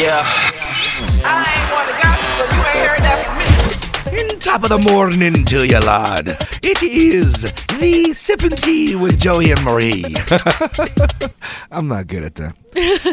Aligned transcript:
Yeah. 0.00 0.22
I 1.24 1.44
ain't 1.60 1.72
want 1.72 1.86
to 1.88 2.02
gossip, 2.02 2.30
so 2.38 2.44
you 2.56 2.62
ain't 2.64 2.88
heard 2.88 2.98
that 3.00 3.20
from 3.24 4.14
me. 4.14 4.20
In 4.32 4.38
top 4.38 4.62
of 4.62 4.70
the 4.70 4.78
morning 4.90 5.44
to 5.44 5.66
you, 5.66 5.78
lad. 5.78 6.28
It 6.62 6.82
is 6.82 7.52
the 7.78 8.12
sipping 8.14 8.50
tea 8.56 8.96
with 8.96 9.18
Joey 9.20 9.50
and 9.50 9.62
Marie. 9.62 10.04
I'm 11.70 11.86
not 11.88 12.06
good 12.06 12.24
at 12.24 12.34
that. 12.36 12.54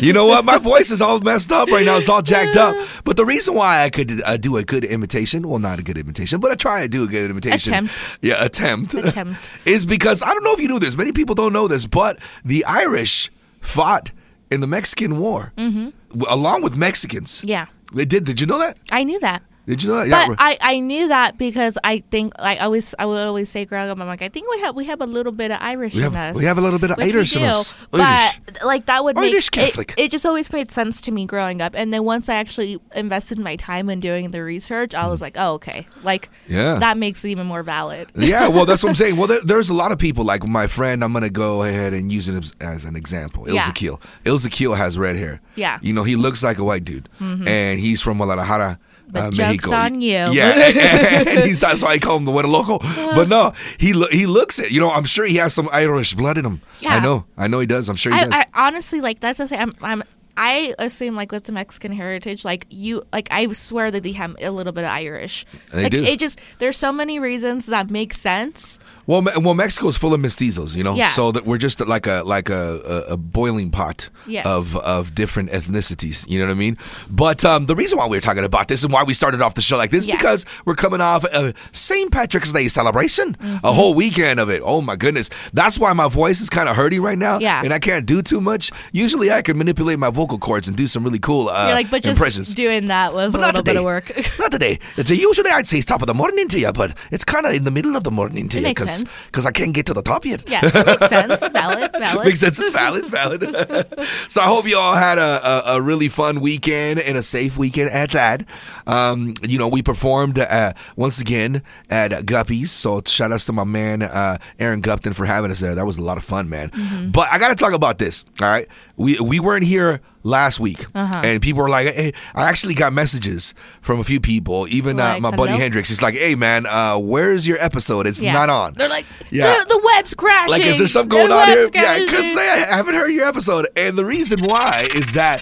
You 0.02 0.14
know 0.14 0.26
what? 0.28 0.46
My 0.46 0.58
voice 0.58 0.90
is 0.92 1.02
all 1.02 1.20
messed 1.20 1.52
up 1.52 1.70
right 1.70 1.86
now. 1.86 1.98
It's 1.98 2.08
all 2.10 2.22
jacked 2.22 2.56
up. 2.56 2.76
But 3.04 3.18
the 3.18 3.26
reason 3.26 3.54
why 3.54 3.84
I 3.84 3.90
could 3.90 4.22
uh, 4.24 4.38
do 4.38 4.56
a 4.56 4.64
good 4.64 4.86
imitation, 4.86 5.48
well, 5.48 5.60
not 5.60 5.80
a 5.80 5.84
good 5.84 5.98
imitation, 5.98 6.40
but 6.40 6.52
I 6.52 6.56
try 6.56 6.82
to 6.84 6.88
do 6.88 7.04
a 7.04 7.08
good 7.08 7.30
imitation. 7.30 7.74
Attempt. 7.74 7.94
Yeah, 8.22 8.44
attempt. 8.46 8.94
Attempt. 8.94 9.50
is 9.66 9.86
because 9.86 10.22
I 10.24 10.34
don't 10.34 10.44
know 10.44 10.54
if 10.54 10.60
you 10.62 10.70
knew 10.70 10.80
this. 10.80 10.96
Many 10.98 11.12
people 11.12 11.36
don't 11.36 11.52
know 11.54 11.68
this, 11.68 11.86
but 11.86 12.18
the 12.46 12.64
Irish 12.66 13.30
fought 13.60 14.12
in 14.50 14.62
the 14.62 14.68
Mexican 14.68 15.20
War 15.20 15.52
w- 15.58 15.92
along 16.28 16.64
with 16.64 16.78
Mexicans. 16.78 17.44
Yeah. 17.44 17.68
They 17.94 18.06
did. 18.06 18.26
Did 18.26 18.42
you 18.42 18.48
know 18.48 18.60
that? 18.60 18.78
I 18.92 19.04
knew 19.04 19.20
that. 19.20 19.42
Did 19.68 19.84
you 19.84 19.90
know 19.90 19.98
that? 19.98 20.10
But 20.10 20.28
we're- 20.30 20.38
I, 20.40 20.58
I 20.62 20.80
knew 20.80 21.10
that 21.10 21.38
because 21.38 21.78
I 21.84 22.00
think 22.10 22.34
like 22.40 22.60
I 22.60 22.64
always 22.64 22.96
I 22.98 23.06
would 23.06 23.28
always 23.28 23.50
say 23.50 23.66
growing 23.66 23.90
up 23.90 24.00
I'm 24.00 24.08
like 24.08 24.22
I 24.22 24.30
think 24.30 24.50
we 24.50 24.62
have 24.62 24.76
we 24.76 24.86
have 24.86 25.02
a 25.02 25.06
little 25.06 25.34
bit 25.34 25.52
of 25.52 25.58
Irish 25.62 25.94
We 25.94 26.02
have- 26.04 26.14
in 26.14 26.18
us 26.20 26.36
we 26.38 26.46
have 26.46 26.58
a 26.58 26.62
little 26.62 26.80
bit 26.80 26.92
of 26.92 27.00
Irish 27.00 27.36
in 27.36 27.44
us. 27.44 27.76
but 27.92 28.00
Irish. 28.02 28.40
like 28.64 28.86
that 28.86 29.04
would 29.04 29.16
make 29.18 29.34
Irish 29.34 29.48
it, 29.48 29.52
Catholic. 29.52 29.94
it 29.98 30.10
just 30.10 30.26
always 30.26 30.52
made 30.54 30.72
sense 30.72 31.02
to 31.02 31.12
me 31.12 31.26
growing 31.26 31.62
up 31.62 31.74
and 31.76 31.94
then 31.94 32.04
once 32.06 32.30
I 32.30 32.36
actually 32.36 32.80
invested 32.96 33.38
my 33.40 33.58
time 33.58 33.90
in 33.90 34.00
doing 34.00 34.32
the 34.32 34.42
research 34.44 34.96
I 34.96 35.08
was 35.08 35.22
like 35.22 35.36
oh 35.38 35.54
okay 35.56 35.86
like 36.02 36.30
Mm. 36.48 36.54
Yeah. 36.56 36.80
that 36.80 36.98
makes 36.98 37.24
it 37.26 37.30
even 37.30 37.46
more 37.48 37.62
valid 37.64 38.10
Yeah, 38.16 38.48
well, 38.48 38.66
that's 38.66 38.84
what 38.84 38.90
I'm 38.90 38.96
saying. 38.96 39.16
Well, 39.18 39.28
there, 39.28 39.42
there's 39.44 39.70
a 39.70 39.74
lot 39.74 39.92
of 39.92 39.98
people 40.00 40.24
like 40.26 40.48
my 40.48 40.68
friend. 40.68 41.04
I'm 41.04 41.12
gonna 41.14 41.30
go 41.30 41.64
ahead 41.64 41.94
and 41.94 42.12
use 42.12 42.30
it 42.30 42.36
as, 42.42 42.54
as 42.62 42.86
an 42.86 42.96
example. 42.96 43.46
Ilza 43.46 43.54
Yeah. 43.54 43.72
Keel. 43.72 44.74
Has 44.76 44.98
red 44.98 45.16
hair. 45.16 45.42
Yeah. 45.56 45.76
Mm-hmm. 45.78 45.86
you 45.86 45.94
know 45.94 46.04
he 46.04 46.16
looks 46.16 46.42
like 46.44 46.58
a 46.58 46.64
white 46.64 46.84
dude, 46.86 47.10
and 47.20 47.80
he's 47.80 48.02
from 48.02 48.18
Guadalajara. 48.18 48.80
But 49.10 49.24
uh, 49.24 49.32
joke's 49.32 49.72
on 49.72 50.02
you. 50.02 50.10
Yeah, 50.32 50.52
and, 51.28 51.56
that's 51.56 51.82
why 51.82 51.92
I 51.92 51.98
call 52.00 52.18
him 52.18 52.26
the 52.26 52.32
Weta 52.32 52.48
Loco. 52.48 52.80
But 52.80 53.30
no, 53.30 53.54
he 53.78 53.94
lo- 53.94 54.10
he 54.12 54.26
looks 54.26 54.60
it. 54.60 54.72
You 54.72 54.80
know, 54.80 54.92
I'm 54.92 55.06
sure 55.06 55.26
he 55.26 55.38
has 55.38 55.54
some 55.54 55.70
Irish 55.72 56.14
blood 56.14 56.38
in 56.38 56.46
him. 56.46 56.62
I 56.86 57.00
know, 57.00 57.26
I 57.38 57.48
know 57.48 57.60
he 57.60 57.68
does. 57.68 57.90
I'm 57.90 57.96
sure 57.96 58.14
he 58.14 58.20
does. 58.20 58.32
I, 58.34 58.46
I 58.54 58.68
honestly 58.68 59.02
like 59.02 59.20
that's 59.20 59.38
to 59.38 59.48
say 59.48 59.58
I'm, 59.58 59.72
I'm 59.82 60.04
I 60.38 60.76
assume 60.80 61.16
like 61.16 61.32
with 61.32 61.46
the 61.46 61.52
Mexican 61.52 61.92
heritage, 61.92 62.46
like 62.46 62.68
you 62.70 63.04
like 63.12 63.28
I 63.32 63.52
swear 63.54 63.90
that 63.92 64.04
they 64.04 64.12
have 64.14 64.36
a 64.40 64.52
little 64.52 64.72
bit 64.74 64.84
of 64.84 64.92
Irish. 64.92 65.46
They 65.74 65.84
like 65.84 65.92
do. 65.92 66.04
it 66.04 66.20
just 66.20 66.40
there's 66.60 66.78
so 66.78 66.92
many 66.94 67.20
reasons 67.20 67.66
that 67.66 67.90
make 67.90 68.14
sense. 68.14 68.80
Well, 69.08 69.22
Me- 69.22 69.32
well, 69.42 69.60
is 69.62 69.98
full 69.98 70.14
of 70.14 70.20
mestizos, 70.20 70.76
you 70.76 70.84
know. 70.84 70.94
Yeah. 70.94 71.08
So 71.10 71.32
that 71.32 71.46
we're 71.46 71.58
just 71.58 71.80
like 71.88 72.08
a 72.08 72.24
like 72.26 72.50
a, 72.50 72.82
a, 73.10 73.14
a 73.14 73.18
boiling 73.18 73.72
pot 73.72 74.10
Yes. 74.28 74.46
of 74.46 74.76
of 74.78 75.16
different 75.16 75.50
ethnicities. 75.52 76.30
You 76.30 76.40
know 76.40 76.46
what 76.46 76.52
I 76.52 76.56
mean? 76.56 76.78
But 77.10 77.44
um, 77.46 77.66
the 77.66 77.76
reason 77.76 77.98
why 77.98 78.06
we 78.08 78.18
are 78.18 78.22
talking 78.22 78.44
about 78.44 78.68
this 78.68 78.84
and 78.84 78.92
why 78.92 79.04
we 79.04 79.14
started 79.14 79.42
off 79.42 79.56
the 79.56 79.62
show 79.62 79.78
like 79.78 79.92
this 79.92 80.02
is 80.04 80.08
Yeah. 80.08 80.18
because 80.18 80.46
we're 80.66 80.76
coming 80.76 81.00
off 81.02 81.24
a 81.24 81.54
St. 81.72 82.12
Patrick's 82.12 82.52
Day 82.54 82.68
celebration, 82.68 83.34
Mm-hmm. 83.38 83.66
a 83.66 83.72
whole 83.72 83.94
weekend 83.96 84.40
of 84.42 84.50
it. 84.50 84.62
Oh 84.64 84.82
my 84.82 84.96
goodness, 84.98 85.30
that's 85.54 85.80
why 85.80 85.94
my 85.94 86.10
voice 86.10 86.42
is 86.42 86.50
kind 86.50 86.68
of 86.70 86.76
hurting 86.76 87.02
right 87.02 87.18
now. 87.18 87.40
Yeah. 87.40 87.62
and 87.64 87.74
I 87.74 87.80
can't 87.80 88.06
do 88.06 88.22
too 88.22 88.42
much. 88.42 88.72
Usually, 88.92 89.32
I 89.32 89.42
can 89.42 89.58
manipulate 89.58 89.98
my 90.00 90.10
vocal 90.10 90.27
cords 90.28 90.68
and 90.68 90.76
do 90.76 90.88
some 90.88 91.04
really 91.04 91.20
cool 91.20 91.48
uh, 91.50 91.68
You're 91.68 91.76
like, 91.76 91.90
but 91.90 92.04
just 92.04 92.18
impressions. 92.18 92.54
doing 92.54 92.88
that 92.88 93.14
was 93.14 93.32
But 93.32 93.40
a 93.42 93.46
little 93.46 93.62
today. 93.64 93.72
bit 93.74 93.78
of 93.78 93.84
work. 93.86 94.12
Not 94.40 94.52
today. 94.52 94.80
It's 94.98 95.10
a, 95.12 95.16
usually 95.16 95.50
I'd 95.52 95.68
say 95.68 95.78
it's 95.78 95.86
top 95.86 96.02
of 96.02 96.08
the 96.08 96.14
morning 96.14 96.48
to 96.50 96.60
you, 96.60 96.72
but 96.74 96.98
it's 97.12 97.24
kind 97.24 97.46
of 97.46 97.54
in 97.54 97.64
the 97.64 97.72
middle 97.72 97.96
of 97.96 98.04
the 98.04 98.12
morning 98.12 98.50
to 98.50 98.58
It 98.58 98.62
you 98.62 98.68
because. 98.70 99.46
I 99.46 99.52
can't 99.52 99.74
get 99.74 99.86
to 99.86 99.94
the 99.94 100.02
top 100.02 100.26
yet. 100.26 100.50
yeah, 100.50 100.62
it 100.64 100.86
makes 100.86 101.08
sense. 101.08 101.48
Valid, 101.54 101.92
valid. 101.94 102.26
Makes 102.26 102.40
sense. 102.42 102.60
It's 102.60 102.70
valid. 102.72 103.02
It's 103.04 103.10
valid. 103.10 103.42
so 104.28 104.42
I 104.42 104.46
hope 104.46 104.68
you 104.68 104.78
all 104.78 104.96
had 104.96 105.18
a, 105.18 105.40
a, 105.72 105.76
a 105.78 105.82
really 105.82 106.10
fun 106.10 106.42
weekend 106.42 107.00
and 107.00 107.18
a 107.18 107.24
safe 107.24 107.58
weekend 107.58 107.92
at 107.92 108.12
that. 108.12 108.44
Um, 108.88 109.34
you 109.44 109.58
know, 109.60 109.68
we 109.68 109.82
performed 109.82 110.40
uh, 110.40 110.74
once 110.96 111.22
again 111.22 111.62
at 111.90 112.12
Guppies. 112.26 112.70
So 112.70 113.02
shout 113.06 113.32
outs 113.32 113.46
to 113.46 113.54
my 113.54 113.64
man 113.64 114.02
uh, 114.02 114.38
Aaron 114.60 114.82
Gupton 114.82 115.14
for 115.14 115.26
having 115.26 115.52
us 115.52 115.60
there. 115.60 115.76
That 115.76 115.86
was 115.86 115.98
a 115.98 116.04
lot 116.04 116.18
of 116.18 116.24
fun, 116.24 116.50
man. 116.50 116.70
Mm-hmm. 116.70 117.12
But 117.12 117.32
I 117.32 117.38
got 117.40 117.50
to 117.50 117.56
talk 117.56 117.74
about 117.74 117.98
this. 118.00 118.26
All 118.42 118.48
right, 118.50 118.68
we 118.96 119.20
we 119.20 119.40
weren't 119.40 119.66
here 119.66 120.02
last 120.24 120.60
week, 120.60 120.86
Uh-huh. 120.94 121.22
and 121.24 121.42
people 121.42 121.62
were 121.62 121.70
like, 121.70 121.88
"Hey," 121.94 122.14
I 122.36 122.44
actually 122.50 122.74
got 122.74 122.92
messages 122.94 123.54
from 123.82 124.00
a 124.00 124.04
few 124.04 124.20
people. 124.20 124.68
Even 124.70 125.00
uh, 125.00 125.18
my 125.20 125.32
buddy 125.32 125.52
hello? 125.52 125.62
Hendrix. 125.64 125.90
He's 125.90 126.02
like, 126.02 126.16
"Hey, 126.16 126.36
man, 126.36 126.66
uh, 126.66 126.98
where's 126.98 127.48
your 127.48 127.58
episode? 127.60 128.08
It's 128.08 128.20
Yeah. 128.20 128.34
not 128.34 128.50
on." 128.50 128.74
They're 128.78 128.90
like, 128.90 129.06
Yeah. 129.32 129.46
the, 129.48 129.66
the 129.76 129.82
web's 129.96 130.14
crashing. 130.14 130.52
Like, 130.52 130.66
is 130.66 130.78
there 130.80 130.88
something 130.88 131.10
The 131.18 131.28
going 131.28 131.32
on 131.32 131.48
here? 131.48 131.64
web's 131.64 131.76
Yeah, 131.76 132.00
because 132.00 132.12
crashing." 132.34 132.34
say 132.38 132.52
I 132.72 132.76
haven't 132.76 132.96
heard 132.96 133.10
your 133.14 133.26
episode, 133.28 133.68
and 133.76 133.98
the 133.98 134.06
reason 134.06 134.40
why 134.46 134.88
is 134.96 135.14
that 135.14 135.42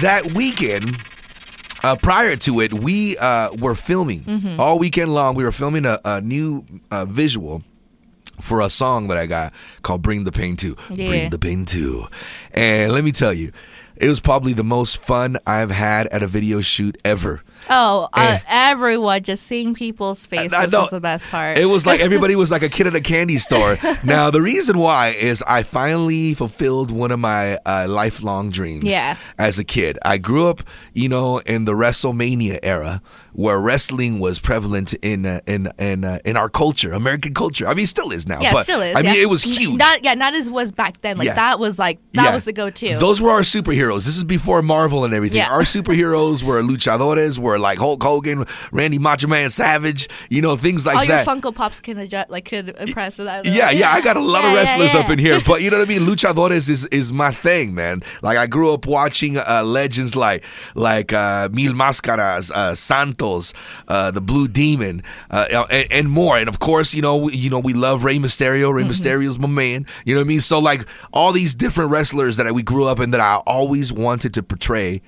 that 0.00 0.32
weekend. 0.34 0.96
Uh, 1.84 1.94
prior 1.94 2.34
to 2.34 2.60
it, 2.60 2.72
we 2.74 3.16
uh, 3.18 3.50
were 3.60 3.74
filming 3.76 4.20
Mm-hmm. 4.22 4.58
all 4.58 4.76
weekend 4.78 5.14
long. 5.14 5.36
We 5.36 5.44
were 5.44 5.52
filming 5.52 5.86
a, 5.86 6.00
a 6.04 6.20
new 6.20 6.64
uh, 6.90 7.04
visual 7.04 7.62
for 8.40 8.60
a 8.60 8.68
song 8.68 9.06
that 9.08 9.16
I 9.18 9.26
got 9.26 9.52
called 9.82 10.02
"Bring 10.02 10.24
the 10.24 10.32
Pain 10.32 10.56
To." 10.56 10.74
Yeah. 10.90 11.06
Bring 11.08 11.30
the 11.30 11.38
Pain 11.38 11.64
To, 11.66 12.08
and 12.52 12.90
let 12.92 13.04
me 13.04 13.12
tell 13.12 13.32
you, 13.32 13.52
it 13.96 14.08
was 14.08 14.20
probably 14.20 14.52
the 14.52 14.64
most 14.64 14.98
fun 14.98 15.38
I've 15.46 15.70
had 15.70 16.06
at 16.08 16.22
a 16.22 16.26
video 16.26 16.60
shoot 16.60 16.96
ever. 17.04 17.42
Oh, 17.68 18.08
uh, 18.12 18.38
Eh. 18.38 18.38
everyone 18.48 19.22
just 19.22 19.44
seeing 19.46 19.74
people's 19.74 20.24
faces 20.26 20.52
I 20.54 20.66
know. 20.66 20.84
is 20.84 20.90
the 20.90 21.00
best 21.00 21.28
part. 21.28 21.58
It 21.58 21.66
was 21.66 21.86
like 21.86 22.00
everybody 22.00 22.36
was 22.44 22.50
like 22.50 22.62
a 22.62 22.68
kid 22.68 22.86
at 22.86 22.94
a 22.94 23.00
candy 23.00 23.38
store. 23.38 23.78
now 24.04 24.30
the 24.30 24.40
reason 24.42 24.78
why 24.78 25.08
is 25.08 25.42
I 25.46 25.62
finally 25.62 26.34
fulfilled 26.34 26.90
one 26.90 27.10
of 27.10 27.18
my 27.18 27.56
uh, 27.66 27.86
lifelong 27.88 28.50
dreams. 28.50 28.84
Yeah. 28.84 29.16
As 29.38 29.58
a 29.58 29.64
kid, 29.64 29.98
I 30.04 30.18
grew 30.18 30.46
up, 30.48 30.60
you 30.92 31.08
know, 31.08 31.38
in 31.38 31.64
the 31.64 31.72
WrestleMania 31.72 32.58
era 32.62 33.02
where 33.32 33.60
wrestling 33.60 34.18
was 34.18 34.38
prevalent 34.38 34.94
in 35.02 35.26
uh, 35.26 35.40
in 35.46 35.68
in 35.78 36.04
uh, 36.04 36.18
in 36.24 36.36
our 36.38 36.48
culture, 36.48 36.92
American 36.92 37.34
culture. 37.34 37.66
I 37.66 37.74
mean, 37.74 37.84
it 37.84 37.88
still 37.88 38.10
is 38.10 38.26
now. 38.26 38.40
yeah, 38.40 38.52
but, 38.52 38.60
it 38.60 38.64
still 38.64 38.80
is. 38.80 38.96
I 38.96 39.02
mean, 39.02 39.14
yeah. 39.14 39.22
it 39.22 39.28
was 39.28 39.42
huge. 39.42 39.78
Not 39.78 40.02
yeah, 40.04 40.14
not 40.14 40.34
as 40.34 40.50
was 40.50 40.72
back 40.72 41.00
then. 41.02 41.18
Like 41.18 41.26
Yeah. 41.26 41.34
that 41.34 41.58
was 41.58 41.78
like 41.78 41.98
that 42.12 42.32
was 42.32 42.44
the 42.46 42.52
go-to. 42.54 42.96
Those 42.98 43.20
were 43.20 43.30
our 43.30 43.42
superheroes. 43.42 44.06
This 44.06 44.16
is 44.16 44.24
before 44.24 44.62
Marvel 44.62 45.04
and 45.04 45.12
everything. 45.12 45.38
Yeah. 45.38 45.50
Our 45.52 45.62
superheroes 45.62 46.42
were 46.42 46.62
luchadores, 46.70 47.38
were 47.38 47.55
like 47.58 47.78
Hulk 47.78 48.02
Hogan, 48.02 48.44
Randy 48.72 48.98
Macho 48.98 49.28
Man 49.28 49.50
Savage, 49.50 50.08
you 50.30 50.40
know, 50.42 50.56
things 50.56 50.84
like 50.86 51.08
that. 51.08 51.28
All 51.28 51.36
your. 51.36 51.42
Funko 51.42 51.54
Pops 51.54 51.80
can 51.80 51.98
adjust, 51.98 52.30
like 52.30 52.44
could 52.44 52.70
impress 52.78 53.18
with 53.18 53.26
that. 53.26 53.44
Yeah, 53.46 53.70
yeah, 53.70 53.90
I 53.90 54.00
got 54.00 54.16
a 54.16 54.20
lot 54.20 54.42
Yeah, 54.42 54.48
of 54.48 54.52
yeah, 54.54 54.58
wrestlers 54.60 54.94
yeah. 54.94 55.00
up 55.00 55.10
in 55.10 55.18
here, 55.18 55.40
but 55.46 55.62
you 55.62 55.70
know 55.70 55.78
what 55.78 55.88
I 55.88 55.88
mean. 55.88 56.06
Luchadores 56.06 56.68
is 56.68 56.84
is 56.86 57.12
my 57.12 57.30
thing, 57.30 57.74
man. 57.74 58.02
Like 58.22 58.38
I 58.38 58.46
grew 58.46 58.72
up 58.72 58.86
watching 58.86 59.38
uh, 59.38 59.62
legends 59.64 60.14
like 60.16 60.44
like 60.74 61.12
uh, 61.12 61.48
Mil 61.52 61.72
Mascaras, 61.72 62.50
uh, 62.52 62.74
Santos, 62.74 63.52
uh, 63.88 64.10
the 64.10 64.20
Blue 64.20 64.48
Demon, 64.48 65.02
uh, 65.30 65.66
and, 65.70 65.86
and 65.92 66.10
more. 66.10 66.38
And 66.38 66.48
of 66.48 66.58
course, 66.58 66.94
you 66.94 67.02
know, 67.02 67.16
we, 67.16 67.34
you 67.34 67.50
know, 67.50 67.58
we 67.60 67.72
love 67.72 68.04
Rey 68.04 68.18
Mysterio. 68.18 68.72
Rey 68.72 68.84
Mysterio's 68.84 69.38
my 69.38 69.48
man. 69.48 69.86
You 70.04 70.14
know 70.14 70.20
what 70.20 70.26
I 70.26 70.28
mean? 70.28 70.40
So 70.40 70.58
like 70.58 70.86
all 71.12 71.32
these 71.32 71.54
different 71.54 71.90
wrestlers 71.90 72.36
that 72.36 72.52
we 72.54 72.62
grew 72.62 72.84
up 72.86 73.00
in 73.00 73.10
that 73.10 73.20
I 73.20 73.36
always 73.46 73.92
wanted 73.92 74.34
to 74.34 74.42
portray 74.42 75.02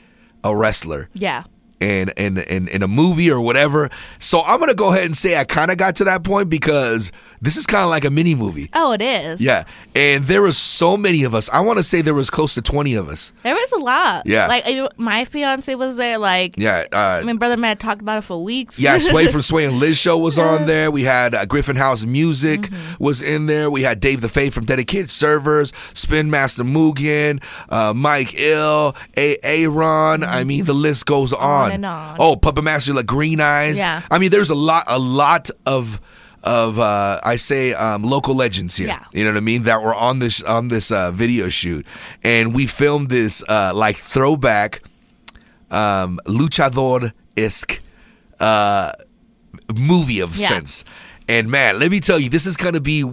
a 0.44 0.54
wrestler 0.56 1.08
Yeah. 1.14 1.44
In 1.80 2.10
in 2.16 2.38
in, 2.38 2.68
in 2.68 2.82
a 2.82 2.88
movie 2.88 3.30
or 3.30 3.40
whatever. 3.40 3.90
So 4.18 4.42
I'm 4.42 4.60
gonna 4.60 4.74
go 4.74 4.92
ahead 4.92 5.04
and 5.04 5.16
say 5.16 5.36
I 5.38 5.44
kind 5.44 5.70
of 5.70 5.76
got 5.76 5.96
to 5.96 6.04
that 6.04 6.24
point 6.24 6.48
because 6.48 7.12
this 7.40 7.56
is 7.56 7.66
kind 7.66 7.84
of 7.84 7.90
like 7.90 8.04
a 8.04 8.10
mini 8.10 8.34
movie. 8.34 8.68
Oh, 8.74 8.92
it 8.92 9.02
is. 9.02 9.40
Yeah, 9.40 9.64
and 9.94 10.24
there 10.24 10.42
was 10.42 10.56
so 10.58 10.96
many 10.96 11.24
of 11.24 11.34
us. 11.34 11.48
I 11.50 11.60
want 11.60 11.78
to 11.78 11.82
say 11.82 12.00
there 12.02 12.14
was 12.14 12.30
close 12.30 12.54
to 12.54 12.62
20 12.62 12.94
of 12.94 13.08
us. 13.08 13.32
There 13.42 13.54
was 13.54 13.72
a 13.72 13.78
lot. 13.78 14.26
Yeah. 14.26 14.46
Like 14.46 14.64
my 14.98 15.24
fiance 15.24 15.74
was 15.74 15.96
there. 15.96 16.18
Like 16.18 16.54
Yeah, 16.56 16.84
uh, 16.92 17.20
I 17.20 17.24
mean, 17.24 17.36
brother 17.36 17.56
Matt 17.56 17.80
talked 17.80 18.00
about 18.00 18.18
it 18.18 18.22
for 18.24 18.42
weeks. 18.42 18.78
yeah. 18.80 18.98
Sway 18.98 19.26
from 19.32 19.42
Sway 19.42 19.64
and 19.64 19.78
Liz 19.78 19.98
show 19.98 20.18
was 20.18 20.38
on 20.38 20.66
there. 20.66 20.90
We 20.90 21.02
had 21.02 21.34
uh, 21.34 21.44
Griffin 21.46 21.76
House 21.76 22.04
Music 22.04 22.60
Mm-hmm. 22.60 23.02
was 23.04 23.22
in 23.22 23.46
there. 23.46 23.70
We 23.70 23.82
had 23.82 24.00
Dave 24.00 24.20
the 24.20 24.28
Faith 24.28 24.52
from 24.54 24.64
Dedicated 24.64 25.10
Servers, 25.10 25.72
Spin 25.94 26.30
Master 26.30 26.64
Mugen, 26.64 27.42
uh, 27.68 27.92
Mike 27.94 28.34
Ill, 28.38 28.94
A. 29.16 29.36
Aaron. 29.42 30.22
I 30.24 30.44
mean, 30.44 30.64
the 30.64 30.72
list 30.74 31.06
goes 31.06 31.32
on. 31.32 31.72
and 31.72 31.86
on. 31.86 32.16
Oh, 32.18 32.36
Puppet 32.36 32.64
Master 32.64 32.92
like 32.94 33.06
Green 33.06 33.40
Eyes. 33.40 33.78
Yeah. 33.78 34.02
I 34.10 34.18
mean, 34.18 34.30
there's 34.30 34.50
a 34.50 34.54
lot, 34.54 34.84
a 34.86 34.98
lot 34.98 35.50
of 35.66 36.00
of 36.44 36.78
uh, 36.78 37.20
I 37.22 37.36
say 37.36 37.74
um, 37.74 38.02
local 38.02 38.34
legends 38.34 38.76
here. 38.76 38.88
Yeah. 38.88 39.04
You 39.12 39.24
know 39.24 39.30
what 39.30 39.36
I 39.38 39.40
mean? 39.40 39.64
That 39.64 39.82
were 39.82 39.94
on 39.94 40.18
this 40.20 40.42
on 40.42 40.68
this 40.68 40.90
uh, 40.90 41.10
video 41.10 41.48
shoot, 41.48 41.86
and 42.22 42.54
we 42.54 42.66
filmed 42.66 43.10
this 43.10 43.42
uh, 43.48 43.72
like 43.74 43.96
throwback 43.96 44.80
um, 45.70 46.20
luchador 46.26 47.12
esque 47.36 47.80
uh, 48.40 48.92
movie 49.76 50.20
of 50.20 50.36
Yeah. 50.36 50.48
sense. 50.48 50.84
And 51.30 51.50
man, 51.50 51.78
let 51.78 51.90
me 51.90 52.00
tell 52.00 52.18
you, 52.18 52.30
this 52.30 52.46
is 52.46 52.56
gonna 52.56 52.80
be 52.80 53.04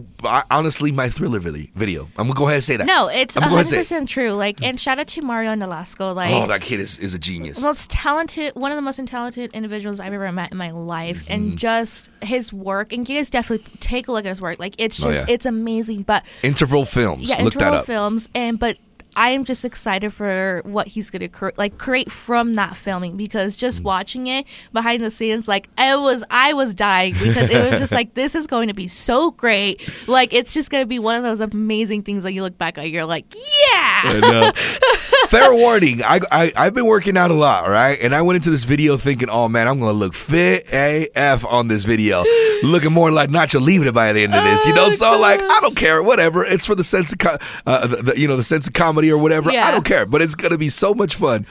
honestly 0.49 0.91
my 0.91 1.09
thriller 1.09 1.39
vid- 1.39 1.69
video. 1.75 2.03
I'm 2.17 2.27
gonna 2.27 2.33
go 2.33 2.45
ahead 2.45 2.55
and 2.55 2.63
say 2.63 2.77
that. 2.77 2.87
No, 2.87 3.07
it's 3.09 3.35
I'm 3.35 3.41
gonna 3.41 3.51
go 3.51 3.55
ahead 3.57 3.57
hundred 3.57 3.59
and 3.59 3.67
say 3.67 3.75
it. 3.75 3.79
percent 3.81 4.09
true. 4.09 4.31
Like, 4.31 4.63
and 4.63 4.79
shout 4.79 4.99
out 4.99 5.07
to 5.07 5.21
Mario 5.21 5.51
Nolasco. 5.55 6.15
Like, 6.15 6.31
Oh, 6.33 6.47
that 6.47 6.61
kid 6.61 6.79
is, 6.79 6.97
is 6.99 7.13
a 7.13 7.19
genius. 7.19 7.59
most 7.61 7.89
talented, 7.91 8.55
one 8.55 8.71
of 8.71 8.77
the 8.77 8.81
most 8.81 9.05
talented 9.05 9.51
individuals 9.53 9.99
I've 9.99 10.13
ever 10.13 10.31
met 10.31 10.51
in 10.53 10.57
my 10.57 10.71
life, 10.71 11.25
Mm-hmm. 11.25 11.33
and 11.33 11.57
just 11.57 12.09
his 12.21 12.53
work. 12.53 12.93
And 12.93 13.07
you 13.09 13.17
guys 13.17 13.29
definitely 13.29 13.65
take 13.81 14.07
a 14.07 14.13
look 14.13 14.25
at 14.25 14.29
his 14.29 14.41
work. 14.41 14.59
Like, 14.59 14.75
it's 14.77 15.03
Oh, 15.03 15.11
just, 15.11 15.27
yeah. 15.27 15.33
it's 15.33 15.45
amazing. 15.45 16.03
But 16.03 16.25
Interval 16.41 16.85
Films. 16.85 17.27
yeah, 17.29 17.43
Look 17.43 17.53
that 17.55 17.61
interval 17.63 17.83
films, 17.83 18.29
and 18.33 18.57
but 18.57 18.77
I 19.15 19.29
am 19.29 19.45
just 19.45 19.63
excited 19.65 20.11
for 20.13 20.61
what 20.65 20.87
he's 20.87 21.09
gonna 21.09 21.29
cre- 21.29 21.49
like 21.57 21.77
create 21.77 22.11
from 22.11 22.55
that 22.55 22.75
filming 22.75 23.15
because 23.17 23.55
just 23.55 23.81
Mm. 23.81 23.83
watching 23.85 24.27
it 24.27 24.45
behind 24.73 25.03
the 25.03 25.11
scenes, 25.11 25.47
like 25.47 25.69
I 25.77 25.95
was 25.95 26.23
I 26.29 26.53
was 26.53 26.73
dying 26.73 27.13
because 27.13 27.49
it 27.49 27.69
was 27.71 27.79
just 27.79 27.91
like 27.91 28.13
this 28.13 28.35
is 28.35 28.47
going 28.47 28.67
to 28.67 28.73
be 28.73 28.87
so 28.87 29.31
great. 29.31 29.81
Like 30.07 30.33
it's 30.33 30.53
just 30.53 30.69
gonna 30.69 30.85
be 30.85 30.99
one 30.99 31.15
of 31.15 31.23
those 31.23 31.41
amazing 31.41 32.03
things 32.03 32.23
that 32.23 32.33
you 32.33 32.41
look 32.41 32.57
back 32.57 32.77
at, 32.77 32.89
you're 32.89 33.05
like, 33.05 33.25
yeah. 33.71 34.51
Fair 35.27 35.53
warning, 35.53 36.01
I, 36.03 36.19
I 36.31 36.51
I've 36.55 36.73
been 36.73 36.85
working 36.85 37.17
out 37.17 37.31
a 37.31 37.33
lot, 37.33 37.67
right? 37.67 37.97
And 38.01 38.13
I 38.13 38.21
went 38.21 38.35
into 38.37 38.51
this 38.51 38.63
video 38.63 38.95
thinking, 38.97 39.29
oh 39.29 39.47
man, 39.49 39.67
I'm 39.67 39.79
gonna 39.79 39.91
look 39.93 40.13
fit 40.13 40.69
AF 40.71 41.43
on 41.45 41.67
this 41.67 41.83
video, 41.83 42.23
looking 42.63 42.91
more 42.93 43.11
like 43.11 43.29
Nacho 43.29 43.59
Libre 43.65 43.91
by 43.91 44.13
the 44.13 44.23
end 44.23 44.35
of 44.35 44.43
this, 44.43 44.65
you 44.67 44.73
know. 44.73 44.85
Oh, 44.85 44.89
so 44.91 45.19
like, 45.19 45.41
I 45.41 45.59
don't 45.61 45.75
care, 45.75 46.01
whatever. 46.03 46.45
It's 46.45 46.65
for 46.65 46.75
the 46.75 46.83
sense 46.83 47.11
of, 47.11 47.19
co- 47.19 47.37
uh, 47.65 47.87
the, 47.87 47.95
the, 48.03 48.19
you 48.19 48.27
know, 48.27 48.37
the 48.37 48.43
sense 48.43 48.67
of 48.67 48.73
comedy 48.73 49.11
or 49.11 49.17
whatever. 49.17 49.49
I 49.49 49.71
don't 49.71 49.83
care, 49.85 50.05
but 50.05 50.21
it's 50.21 50.35
gonna 50.35 50.57
be 50.57 50.69
so 50.69 50.93
much 50.93 51.15
fun. 51.15 51.45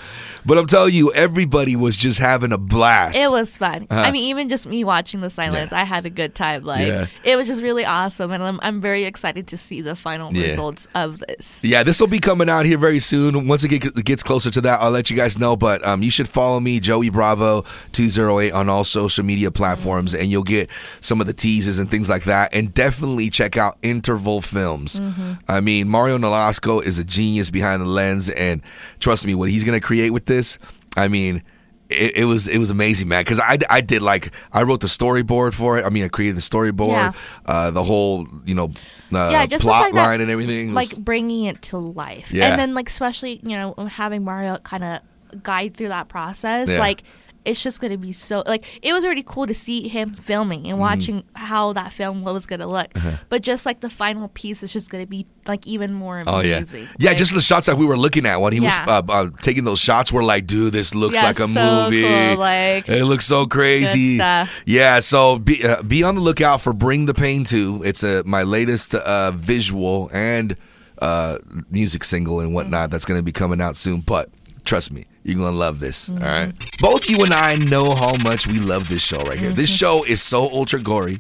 But 0.47 0.59
I'm 0.59 0.67
telling 0.67 0.95
you, 0.95 1.13
everybody 1.13 1.75
was 1.75 1.97
just 1.97 2.19
having 2.19 2.53
a 2.53 2.59
blast. 2.59 3.17
It 3.19 3.31
was 3.31 3.57
fun. 3.57 3.87
Uh-huh. 3.91 4.01
I 4.03 4.11
mean, 4.11 4.25
even 4.25 4.49
just 4.49 4.67
me 4.67 4.85
watching 4.85 5.21
the 5.21 5.31
silence, 5.31 5.73
I 5.73 5.85
had 5.85 6.05
a 6.07 6.11
good 6.11 6.35
time. 6.35 6.65
Like 6.65 6.87
Yeah. 6.87 7.07
it 7.25 7.37
was 7.37 7.47
just 7.49 7.63
really 7.63 7.85
awesome, 7.85 8.31
and 8.31 8.43
I'm 8.43 8.61
I'm 8.63 8.81
very 8.81 9.05
excited 9.05 9.49
to 9.49 9.57
see 9.57 9.81
the 9.81 9.97
final 9.97 10.33
Yeah. 10.33 10.49
results 10.49 10.87
of 10.95 11.19
this. 11.19 11.63
Yeah, 11.65 11.83
this 11.83 11.99
will 12.01 12.07
be 12.09 12.19
coming 12.21 12.49
out 12.49 12.67
here 12.67 12.79
very 12.79 13.01
soon. 13.01 13.49
Once 13.49 13.64
it 13.65 13.69
get- 13.69 14.05
gets 14.05 14.23
closer 14.23 14.51
to 14.51 14.61
that, 14.63 14.81
I'll 14.81 14.91
let 14.91 15.11
you 15.11 15.17
guys 15.17 15.39
know. 15.39 15.57
But 15.57 15.85
um, 15.87 16.03
you 16.03 16.11
should 16.11 16.29
follow 16.29 16.61
me, 16.61 16.81
Joey 16.81 17.09
Bravo 17.09 17.65
two 17.93 18.09
zero 18.09 18.39
eight, 18.41 18.53
on 18.53 18.69
all 18.69 18.85
social 18.85 19.25
media 19.25 19.51
platforms, 19.51 20.15
and 20.15 20.31
you'll 20.31 20.43
get 20.43 20.71
some 21.01 21.21
of 21.21 21.27
the 21.27 21.33
teases 21.33 21.79
and 21.79 21.91
things 21.91 22.09
like 22.09 22.25
that. 22.25 22.55
And 22.55 22.73
definitely 22.75 23.31
check 23.31 23.57
out 23.57 23.79
Interval 23.83 24.41
Films. 24.43 25.01
I 25.49 25.61
mean, 25.61 25.89
Mario 25.89 26.19
Nolasco 26.19 26.83
is 26.85 26.99
a 26.99 27.05
genius 27.05 27.51
behind 27.51 27.81
the 27.83 27.87
lens, 27.87 28.29
and 28.31 28.63
trust 29.01 29.27
me, 29.27 29.35
what 29.35 29.51
he's 29.51 29.65
gonna 29.65 29.81
create 29.81 30.11
with 30.11 30.27
this, 30.27 30.59
I 30.97 31.09
mean. 31.09 31.43
It, 31.91 32.17
it 32.19 32.25
was 32.25 32.49
it 32.49 32.59
was 32.59 32.71
amazing, 32.71 33.09
man. 33.09 33.23
Because 33.23 33.41
I, 33.41 33.59
I 33.69 33.81
did 33.81 34.01
like 34.03 34.31
I 34.53 34.63
wrote 34.63 34.81
the 34.81 34.87
storyboard 34.87 35.53
for 35.55 35.79
it. 35.79 35.85
I 35.85 35.91
mean, 35.91 36.05
I 36.05 36.09
created 36.09 36.37
the 36.37 36.41
storyboard, 36.41 36.89
Yeah. 36.89 37.13
uh, 37.47 37.71
the 37.71 37.83
whole 37.83 38.27
you 38.47 38.55
know 38.55 38.73
uh, 39.13 39.29
yeah, 39.31 39.45
just 39.47 39.63
plot 39.65 39.93
that, 39.93 40.07
line 40.07 40.21
and 40.21 40.31
everything. 40.31 40.73
was- 40.75 40.93
like 40.93 40.99
bringing 41.05 41.45
it 41.45 41.61
to 41.63 41.79
life, 41.79 42.33
Yeah. 42.33 42.49
and 42.51 42.59
then 42.59 42.75
like 42.75 42.89
especially 42.89 43.39
you 43.43 43.57
know 43.57 43.75
having 43.91 44.25
Mario 44.25 44.57
kind 44.59 44.83
of 44.83 45.01
guide 45.43 45.77
through 45.77 45.89
that 45.89 46.09
process, 46.09 46.69
Yeah. 46.71 46.79
like 46.79 47.03
it's 47.45 47.63
just 47.63 47.81
gonna 47.81 47.99
be 47.99 48.13
so 48.13 48.43
like 48.47 48.65
it 48.83 48.93
was 48.93 49.05
already 49.05 49.23
cool 49.23 49.47
to 49.47 49.55
see 49.55 49.89
him 49.89 50.15
filming 50.15 50.61
Mm-hmm. 50.63 50.71
and 50.71 50.79
watching 50.79 51.25
how 51.35 51.73
that 51.75 51.93
film 51.93 52.23
was 52.25 52.47
gonna 52.47 52.67
look, 52.67 52.89
Uh-huh. 52.97 53.13
but 53.29 53.43
just 53.43 53.67
like 53.67 53.81
the 53.81 53.91
final 53.91 54.29
piece 54.29 54.63
is 54.63 54.73
just 54.73 54.89
gonna 54.91 55.07
be 55.07 55.27
like 55.47 55.67
even 55.67 55.93
more 55.93 56.23
Oh 56.27 56.41
yeah, 56.41 56.57
amazing. 56.57 56.89
yeah. 56.99 57.11
Like, 57.11 57.19
Just 57.19 57.35
the 57.35 57.41
shots 57.41 57.67
that 57.67 57.77
we 57.77 57.85
were 57.87 57.97
looking 57.99 58.25
at 58.27 58.41
when 58.41 58.53
he 58.53 58.61
Yeah. 58.61 58.85
was 58.87 59.05
uh, 59.09 59.13
uh, 59.13 59.31
taking 59.43 59.65
those 59.65 59.79
shots, 59.81 60.11
were 60.13 60.23
like, 60.23 60.47
dude, 60.47 60.73
this 60.73 60.95
looks 60.95 61.17
Yeah, 61.17 61.25
like 61.25 61.39
a 61.39 61.49
so 61.49 61.85
movie. 61.85 62.03
cool, 62.03 62.37
like, 62.39 62.89
it 62.89 63.05
looks 63.05 63.27
so 63.27 63.47
crazy. 63.47 64.19
Yeah, 64.65 65.01
so 65.01 65.39
be 65.39 65.65
uh, 65.65 65.83
be 65.83 66.03
on 66.03 66.15
the 66.15 66.21
lookout 66.21 66.61
for 66.61 66.73
"Bring 66.73 67.07
the 67.07 67.15
Pain" 67.15 67.45
too. 67.45 67.83
It's 67.85 68.03
a 68.03 68.23
my 68.25 68.43
latest 68.43 68.95
uh, 68.95 69.33
visual 69.33 70.11
and 70.15 70.57
uh, 71.03 71.39
music 71.71 72.05
single 72.05 72.41
and 72.41 72.55
whatnot 72.55 72.91
that's 72.91 73.05
going 73.05 73.19
to 73.19 73.23
be 73.23 73.33
coming 73.33 73.61
out 73.61 73.77
soon. 73.77 74.01
But 74.01 74.31
trust 74.65 74.93
me, 74.93 75.05
you're 75.23 75.39
gonna 75.39 75.57
love 75.57 75.81
this. 75.81 76.09
Mm-hmm. 76.11 76.23
all 76.25 76.29
right. 76.31 76.53
Both 76.81 77.09
you 77.11 77.23
and 77.25 77.33
I 77.33 77.57
know 77.57 77.95
how 77.95 78.17
much 78.23 78.47
we 78.47 78.59
love 78.59 78.89
this 78.89 79.03
show 79.03 79.19
right 79.23 79.39
here. 79.39 79.51
This 79.53 79.71
Mm-hmm. 79.71 80.01
show 80.01 80.05
is 80.05 80.23
so 80.23 80.43
ultra 80.51 80.81
gory, 80.81 81.19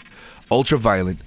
ultra 0.50 0.79
violent, 0.79 1.20